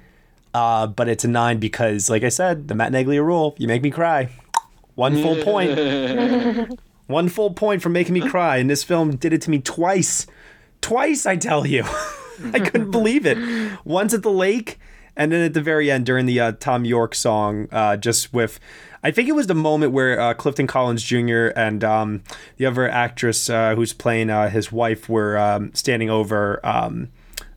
[0.53, 3.83] Uh, but it's a nine because, like I said, the Matt Neglia rule, you make
[3.83, 4.31] me cry.
[4.95, 6.79] One full point.
[7.07, 8.59] One full point for making me cry.
[8.59, 10.27] And this film did it to me twice.
[10.81, 11.85] Twice, I tell you.
[12.53, 13.39] I couldn't believe it.
[13.85, 14.79] Once at the lake,
[15.17, 18.61] and then at the very end during the uh, Thom Yorke song, uh, just with,
[19.03, 21.49] I think it was the moment where uh, Clifton Collins Jr.
[21.57, 22.23] and um,
[22.57, 27.09] the other actress uh, who's playing uh, his wife were um, standing over um,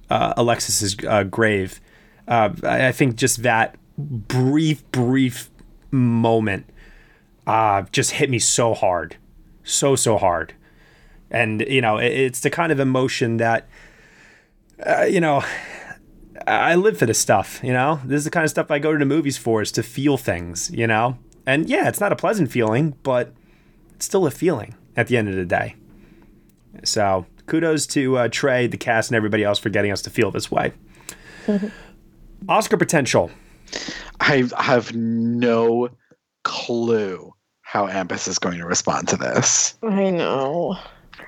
[0.10, 1.80] uh, Alexis's grave.
[2.28, 5.50] Uh, I think just that brief, brief
[5.92, 6.66] moment
[7.46, 9.18] uh, just hit me so hard,
[9.64, 10.54] so so hard,
[11.30, 13.68] and you know it, it's the kind of emotion that
[14.86, 15.44] uh, you know
[16.48, 18.02] I live for this stuff, you know?
[18.04, 20.18] This is the kind of stuff I go to the movies for is to feel
[20.18, 21.18] things, you know?
[21.46, 23.34] And yeah, it's not a pleasant feeling, but
[23.96, 25.76] it's still a feeling at the end of the day.
[26.84, 30.32] So kudos to uh, Trey, the cast, and everybody else for getting us to feel
[30.32, 30.74] this way.
[32.50, 33.32] Oscar potential.
[34.20, 35.90] I have no
[36.44, 39.76] clue how AMPAS is going to respond to this.
[39.84, 40.78] I know.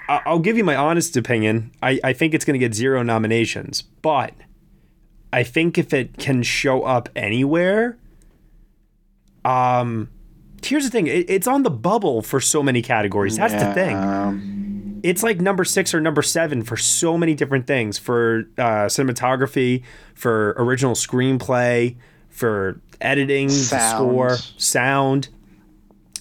[0.08, 1.72] I'll give you my honest opinion.
[1.82, 4.34] I, I think it's going to get zero nominations, but
[5.34, 7.98] I think if it can show up anywhere,
[9.44, 10.10] um,
[10.64, 13.38] here's the thing: it, it's on the bubble for so many categories.
[13.38, 13.68] That's yeah.
[13.68, 14.65] the thing.
[15.06, 19.84] It's like number six or number seven for so many different things for uh, cinematography,
[20.16, 21.96] for original screenplay,
[22.30, 25.30] for editing, score, sound.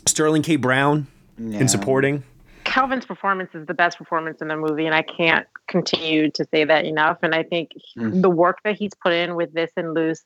[0.07, 0.57] Sterling K.
[0.57, 1.07] Brown
[1.39, 1.61] yeah.
[1.61, 2.25] in supporting.
[2.65, 6.65] Kelvin's performance is the best performance in the movie, and I can't continue to say
[6.65, 7.17] that enough.
[7.23, 8.21] And I think mm.
[8.21, 10.25] the work that he's put in with this and Luce,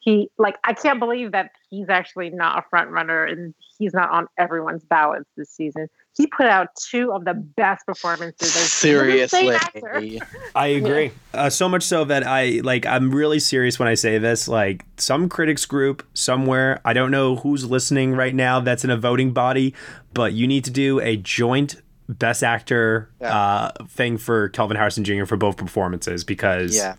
[0.00, 4.10] he like I can't believe that he's actually not a front runner and he's not
[4.10, 5.88] on everyone's ballots this season.
[6.16, 8.52] He put out two of the best performances.
[8.52, 9.56] Seriously,
[10.54, 11.04] I agree.
[11.34, 11.40] Yeah.
[11.42, 12.84] Uh, so much so that I like.
[12.84, 14.48] I'm really serious when I say this.
[14.48, 18.60] Like some critics group somewhere, I don't know who's listening right now.
[18.60, 19.74] That's in a voting body,
[20.12, 21.80] but you need to do a joint
[22.18, 23.36] best actor yeah.
[23.36, 25.24] uh, thing for Kelvin Harrison Jr.
[25.24, 26.96] for both performances because yeah.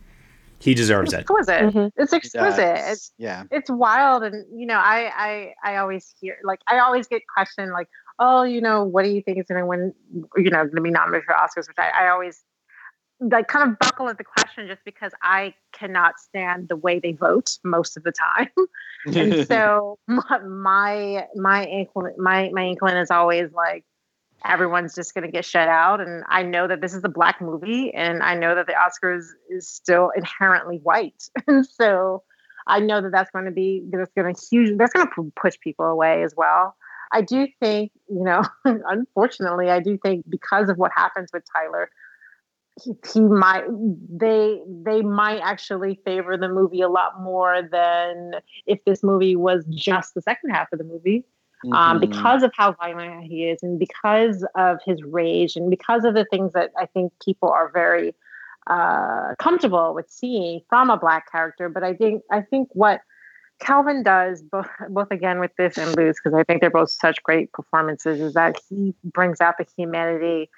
[0.60, 1.56] he deserves it's exquisite.
[1.56, 1.74] it.
[1.74, 2.02] Mm-hmm.
[2.02, 2.92] It's exquisite.
[2.92, 3.44] It's yeah.
[3.52, 7.72] It's wild, and you know, I I I always hear like I always get questioned
[7.72, 7.90] like,
[8.22, 9.94] oh, you know, what do you think is going to win?
[10.38, 12.44] You know, going to be nominated for Oscars, which I, I always
[13.20, 17.12] like kind of buckle at the question just because I cannot stand the way they
[17.12, 18.50] vote most of the time.
[19.16, 23.84] and so my my my my my inkling is always like
[24.46, 26.00] everyone's just going to get shut out.
[26.00, 29.26] And I know that this is a black movie, and I know that the Oscars
[29.50, 32.24] is still inherently white, and so
[32.68, 35.60] I know that that's going to be that's going to huge that's going to push
[35.60, 36.76] people away as well.
[37.14, 41.90] I do think, you know, unfortunately, I do think because of what happens with Tyler,
[42.82, 43.66] he, he might
[44.10, 48.36] they they might actually favor the movie a lot more than
[48.66, 51.26] if this movie was just the second half of the movie
[51.66, 51.74] um, mm-hmm.
[51.74, 56.14] um, because of how violent he is and because of his rage and because of
[56.14, 58.16] the things that I think people are very
[58.68, 61.70] uh, comfortable with seeing from a black character.
[61.70, 63.02] But I think I think what
[63.62, 67.22] Kelvin does both both again with this and Luce because I think they're both such
[67.24, 70.50] great performances is that he brings out the humanity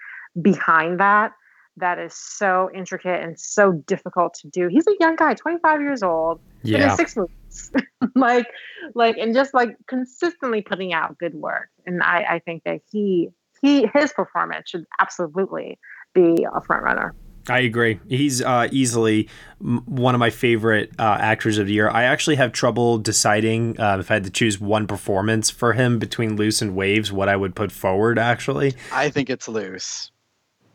[0.41, 1.33] behind that
[1.77, 4.67] that is so intricate and so difficult to do.
[4.67, 6.91] He's a young guy, 25 years old, yeah.
[6.91, 7.71] in six movies.
[8.15, 8.47] like,
[8.93, 11.69] like, and just like consistently putting out good work.
[11.85, 13.29] And I, I think that he,
[13.61, 15.79] he, his performance should absolutely
[16.13, 17.15] be a front runner.
[17.49, 17.99] I agree.
[18.07, 19.27] He's uh, easily
[19.59, 21.89] one of my favorite uh, actors of the year.
[21.89, 25.99] I actually have trouble deciding uh, if I had to choose one performance for him
[25.99, 28.17] between Luce and Waves, what I would put forward.
[28.17, 30.11] Actually, I think it's Luce.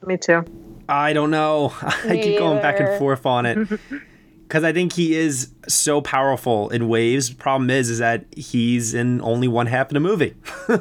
[0.07, 0.45] Me too.
[0.89, 1.73] I don't know.
[1.83, 3.81] I keep going back and forth on it.
[4.49, 7.29] Because I think he is so powerful in waves.
[7.31, 10.35] Problem is, is that he's in only one half of the movie.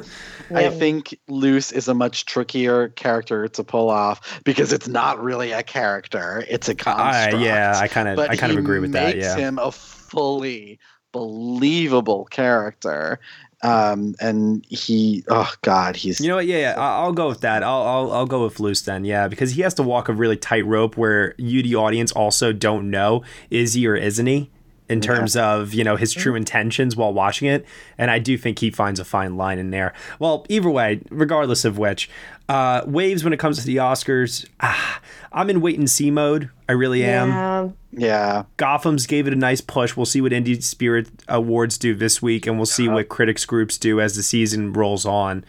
[0.54, 5.52] I think Luce is a much trickier character to pull off because it's not really
[5.52, 7.34] a character; it's a construct.
[7.34, 9.16] Uh, yeah, I kind of, I kind of agree with that.
[9.16, 10.78] Yeah, makes him a fully
[11.12, 13.20] believable character.
[13.62, 16.46] Um, and he, oh God, he's You know what?
[16.46, 16.74] Yeah, yeah.
[16.78, 17.62] I'll go with that.
[17.62, 19.04] I'll, I'll I'll go with Luce then.
[19.04, 22.52] Yeah, because he has to walk a really tight rope where you, the audience, also
[22.52, 24.50] don't know is he or isn't he
[24.88, 27.66] in terms of you know his true intentions while watching it.
[27.96, 29.92] And I do think he finds a fine line in there.
[30.18, 32.08] Well, either way, regardless of which,
[32.48, 35.00] uh, waves when it comes to the Oscars, ah,
[35.32, 36.50] I'm in wait and see mode.
[36.68, 37.28] I really am.
[37.28, 37.68] Yeah.
[37.92, 38.42] yeah.
[38.56, 39.96] Gotham's gave it a nice push.
[39.96, 43.78] We'll see what Indie Spirit Awards do this week, and we'll see what critics groups
[43.78, 45.44] do as the season rolls on.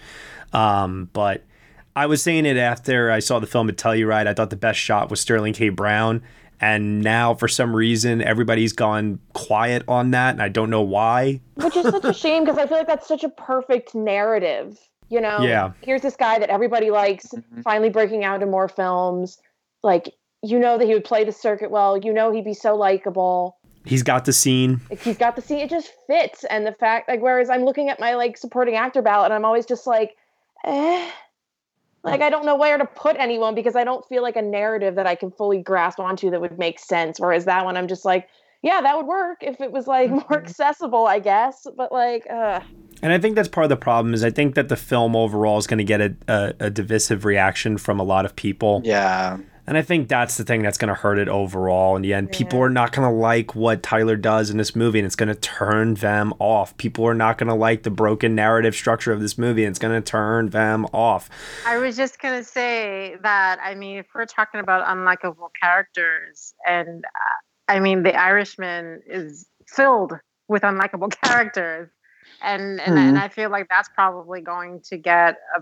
[0.51, 1.43] Um, but
[1.95, 4.27] I was saying it after I saw the film at Telluride.
[4.27, 5.69] I thought the best shot was Sterling K.
[5.69, 6.23] Brown,
[6.61, 11.41] and now for some reason everybody's gone quiet on that, and I don't know why.
[11.55, 14.77] Which is such a shame because I feel like that's such a perfect narrative.
[15.09, 15.71] You know, Yeah.
[15.81, 17.33] here's this guy that everybody likes,
[17.63, 19.39] finally breaking out in more films.
[19.81, 21.97] Like, you know that he would play the circuit well.
[21.97, 23.57] You know he'd be so likable.
[23.85, 24.81] He's got the scene.
[24.89, 25.59] Like, he's got the scene.
[25.59, 26.43] It just fits.
[26.43, 29.45] And the fact, like, whereas I'm looking at my like supporting actor ballot, and I'm
[29.45, 30.15] always just like,
[30.65, 31.09] eh.
[32.03, 34.95] Like I don't know where to put anyone because I don't feel like a narrative
[34.95, 37.19] that I can fully grasp onto that would make sense.
[37.19, 38.29] Whereas that one, I'm just like,
[38.61, 41.67] yeah, that would work if it was like more accessible, I guess.
[41.75, 42.61] But like, uh,
[43.01, 45.57] And I think that's part of the problem is I think that the film overall
[45.57, 48.81] is going to get a, a, a divisive reaction from a lot of people.
[48.83, 49.37] Yeah.
[49.69, 51.95] And I think that's the thing that's going to hurt it overall.
[51.95, 54.97] In the end, people are not going to like what Tyler does in this movie,
[54.97, 56.75] and it's going to turn them off.
[56.77, 59.77] People are not going to like the broken narrative structure of this movie, and it's
[59.79, 61.29] going to turn them off.
[61.67, 63.59] I was just gonna say that.
[63.63, 69.45] I mean, if we're talking about unlikable characters, and uh, I mean, The Irishman is
[69.67, 70.13] filled
[70.47, 71.89] with unlikable characters,
[72.41, 73.21] and and, and Mhm.
[73.21, 75.61] I feel like that's probably going to get a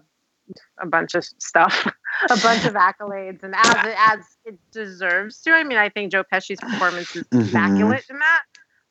[0.80, 1.88] a bunch of stuff,
[2.30, 5.52] a bunch of accolades, and as it as it deserves to.
[5.52, 7.50] I mean, I think Joe Pesci's performance is Mhm.
[7.50, 8.44] immaculate in that.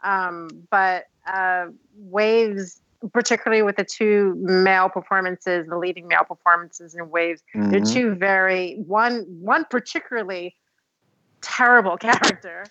[0.02, 2.80] Um, but uh, Waves,
[3.12, 7.92] particularly with the two male performances, the leading male performances in Waves, they're Mhm.
[7.92, 10.54] two very one one particularly
[11.40, 11.96] terrible
[12.42, 12.64] character,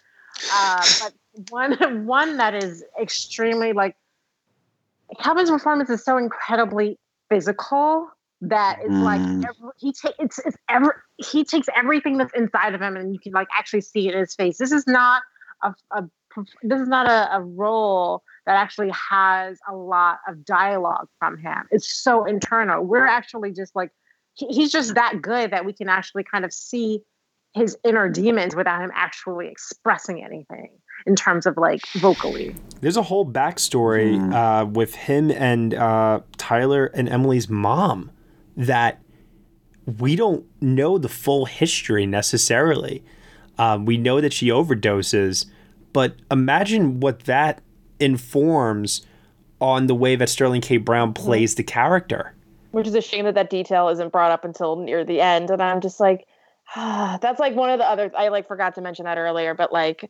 [0.54, 1.14] uh, but
[1.50, 3.96] one one that is extremely like
[5.20, 6.98] Kelvin's performance is so incredibly
[7.30, 8.10] physical
[8.42, 9.46] that it's like Mm.
[9.46, 13.20] every, he takes it's, it's ever he takes everything that's inside of him and you
[13.20, 14.58] can like actually see it in his face.
[14.58, 15.24] This is not
[15.64, 16.04] a, a
[16.64, 21.64] this is not a, a role that actually has a lot of dialogue from him.
[21.72, 22.84] It's so internal.
[22.84, 23.92] We're actually just like
[24.34, 27.00] he, he's just that good that we can actually kind of see
[27.54, 30.72] his inner demons without him actually expressing anything
[31.06, 32.54] in terms of like vocally.
[32.82, 38.12] There's a whole backstory uh, with him and uh, Tyler and Emily's mom
[38.58, 39.02] that
[40.00, 43.04] we don't know the full history necessarily.
[43.58, 45.46] Um, we know that she overdoses,
[45.94, 47.62] but imagine what that
[48.00, 49.06] informs
[49.62, 50.78] on the way that Sterling K.
[50.78, 52.34] Brown plays the character.
[52.72, 55.50] which is a shame that that detail isn't brought up until near the end.
[55.50, 56.28] And I'm just like,
[56.76, 58.12] ah, that's like one of the other.
[58.18, 60.10] I like forgot to mention that earlier, but like,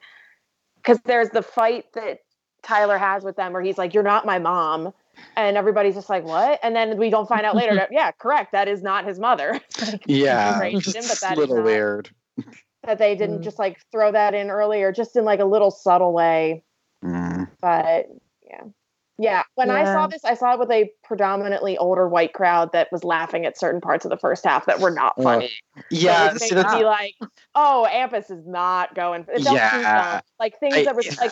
[0.77, 2.19] because there's the fight that
[2.63, 4.93] Tyler has with them where he's like, "You're not my mom."
[5.35, 8.51] And everybody's just like, "What?" And then we don't find out later that yeah, correct,
[8.53, 9.59] that is not his mother.
[9.81, 10.61] Like, Yeah.
[10.63, 12.09] him, but It's that a little not- weird.
[12.83, 16.13] that they didn't just like throw that in earlier, just in like a little subtle
[16.13, 16.63] way.
[17.03, 17.49] Mm.
[17.61, 18.07] But
[18.47, 18.61] yeah.
[19.17, 19.43] Yeah.
[19.55, 23.03] When I saw this, I saw it with a predominantly older white crowd that was
[23.05, 25.51] laughing at certain parts of the first half that were not Uh, funny.
[25.89, 27.15] yeah, So it made me like,
[27.55, 29.21] oh, AMPAS is not going.
[29.21, 30.19] It felt too Yeah.
[30.39, 31.13] Like things I- that were yeah.
[31.21, 31.31] like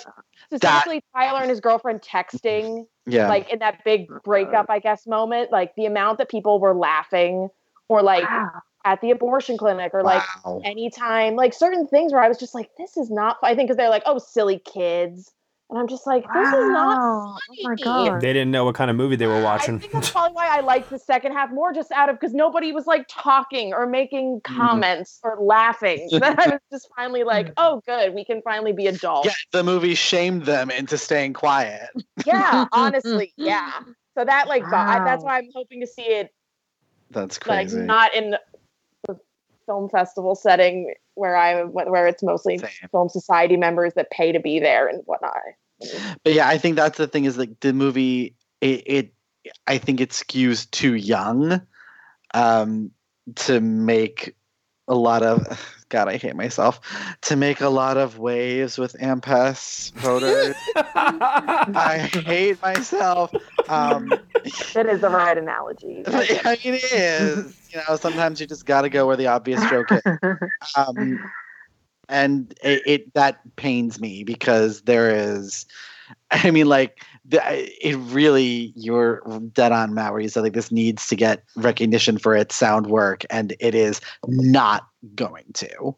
[0.53, 2.85] specifically Tyler and his girlfriend texting.
[3.05, 3.27] Yeah.
[3.27, 5.51] Like in that big breakup, I guess, moment.
[5.51, 7.49] Like the amount that people were laughing
[7.89, 8.23] or like
[8.85, 10.61] at the abortion clinic or like Wow.
[10.63, 13.75] anytime, like certain things where I was just like, this is not, I think because
[13.77, 15.33] they're like, oh, silly kids.
[15.73, 18.21] And I'm just like, this is not Oh my god.
[18.21, 19.77] They didn't know what kind of movie they were watching.
[19.77, 22.35] I think that's probably why I liked the second half more, just out of because
[22.35, 24.55] nobody was like talking or making Mm-hmm.
[24.55, 26.07] comments or laughing.
[26.09, 29.29] So then I was just finally like, oh, good, we can finally be adults.
[29.29, 31.89] Yeah, the movie shamed them into staying quiet.
[32.23, 33.71] Yeah, honestly, yeah.
[34.15, 36.29] So that like, bo- I, that's why I'm hoping to see it
[37.09, 37.81] That's like crazy.
[37.81, 38.35] not in
[39.07, 39.17] the
[39.65, 42.61] film festival setting where I where it's mostly
[42.91, 45.33] film society members that pay to be there and whatnot.
[46.23, 49.13] But yeah, I think that's the thing is like the movie it, it
[49.67, 51.61] I think it skews too young
[52.33, 52.91] um
[53.35, 54.35] to make
[54.87, 55.45] a lot of
[55.89, 56.79] God, I hate myself.
[57.23, 60.55] To make a lot of waves with AMPAS voters.
[60.95, 63.33] I hate myself.
[63.67, 64.19] Um
[64.73, 66.03] That is the right analogy.
[66.07, 67.55] I mean it is.
[67.73, 70.01] You know, sometimes you just gotta go where the obvious joke is.
[70.75, 71.19] Um
[72.09, 75.65] and it, it that pains me because there is
[76.31, 77.41] i mean like the,
[77.85, 79.21] it really you're
[79.53, 82.87] dead on matt where you said like this needs to get recognition for its sound
[82.87, 85.95] work and it is not going to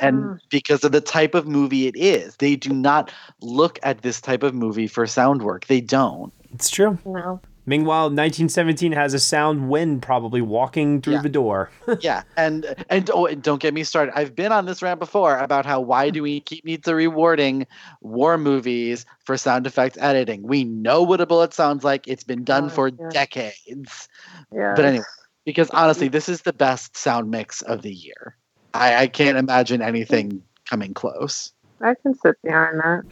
[0.00, 0.38] and Mm.
[0.50, 3.12] because of the type of movie it is they do not
[3.42, 6.98] look at this type of movie for sound work they don't It's true.
[7.04, 7.40] No.
[7.70, 11.22] Meanwhile, 1917 has a sound wind probably walking through Yeah.
[11.22, 11.70] the door.
[12.00, 15.38] yeah and and oh and don't get me started i've been on this rant before
[15.38, 17.66] about how why do we keep need to rewarding
[18.00, 22.42] war movies for sound effects editing we know what a bullet sounds like it's been
[22.44, 23.08] done Oh, for yeah.
[23.10, 24.08] decades
[24.52, 24.74] Yeah.
[24.74, 25.04] but anyway
[25.44, 26.12] because honestly mm-hmm.
[26.12, 28.36] this is the best sound mix of the year
[28.74, 31.52] i, I can't imagine anything coming close
[31.82, 33.02] I can sit behind that.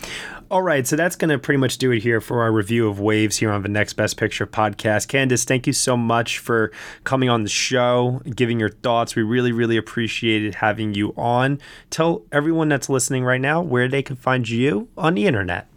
[0.51, 3.01] All right, so that's going to pretty much do it here for our review of
[3.01, 5.09] Waves here on the Next Best Picture podcast.
[5.09, 6.71] Candice, thank you so much for
[7.05, 9.17] coming on the show, giving your thoughts.
[9.17, 11.61] We really, really appreciated having you on.
[11.91, 15.69] Tell everyone that's listening right now where they can find you on the internet.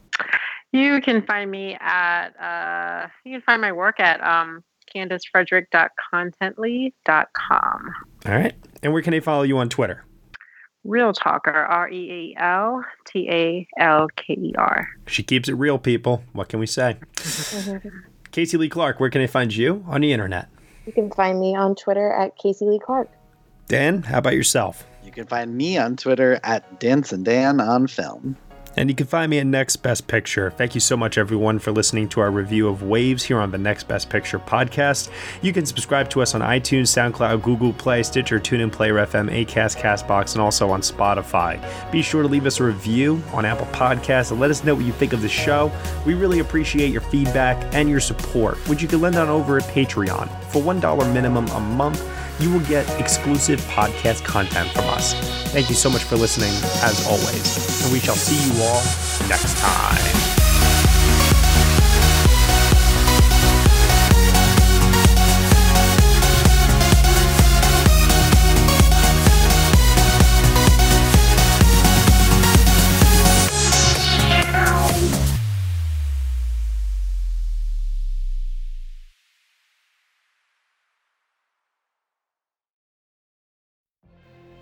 [0.72, 4.64] You can find me at uh, you can find my work at um,
[4.96, 7.94] CandiceFrederick.contently.com.
[8.26, 10.06] All right, and where can they follow you on Twitter?
[10.84, 14.88] Real Talker, R E A L T A L K E R.
[15.08, 16.24] She keeps it real, people.
[16.34, 16.98] What can we say?
[18.32, 20.48] Casey Lee Clark, where can I find you on the internet?
[20.86, 23.10] You can find me on Twitter at Casey Lee Clark.
[23.68, 24.86] Dan, how about yourself?
[25.04, 28.38] you can find me on twitter at dance and dan on film
[28.78, 30.52] And you can find me at Next Best Picture.
[30.52, 33.58] Thank you so much, everyone, for listening to our review of Waves here on the
[33.58, 35.10] Next Best Picture podcast.
[35.42, 39.78] You can subscribe to us on iTunes, SoundCloud, Google Play, Stitcher, TuneIn, Player FM, Acast,
[39.78, 41.62] Castbox, and also on Spotify.
[41.92, 44.86] Be sure to leave us a review on Apple Podcasts and let us know what
[44.86, 45.72] you think of the show.
[46.06, 49.64] We really appreciate your feedback and your support, which you can lend on over at
[49.64, 50.30] Patreon.
[50.46, 52.02] For $1 minimum a month,
[52.42, 55.14] you will get exclusive podcast content from us.
[55.52, 58.82] Thank you so much for listening, as always, and we shall see you all
[59.30, 60.41] next time.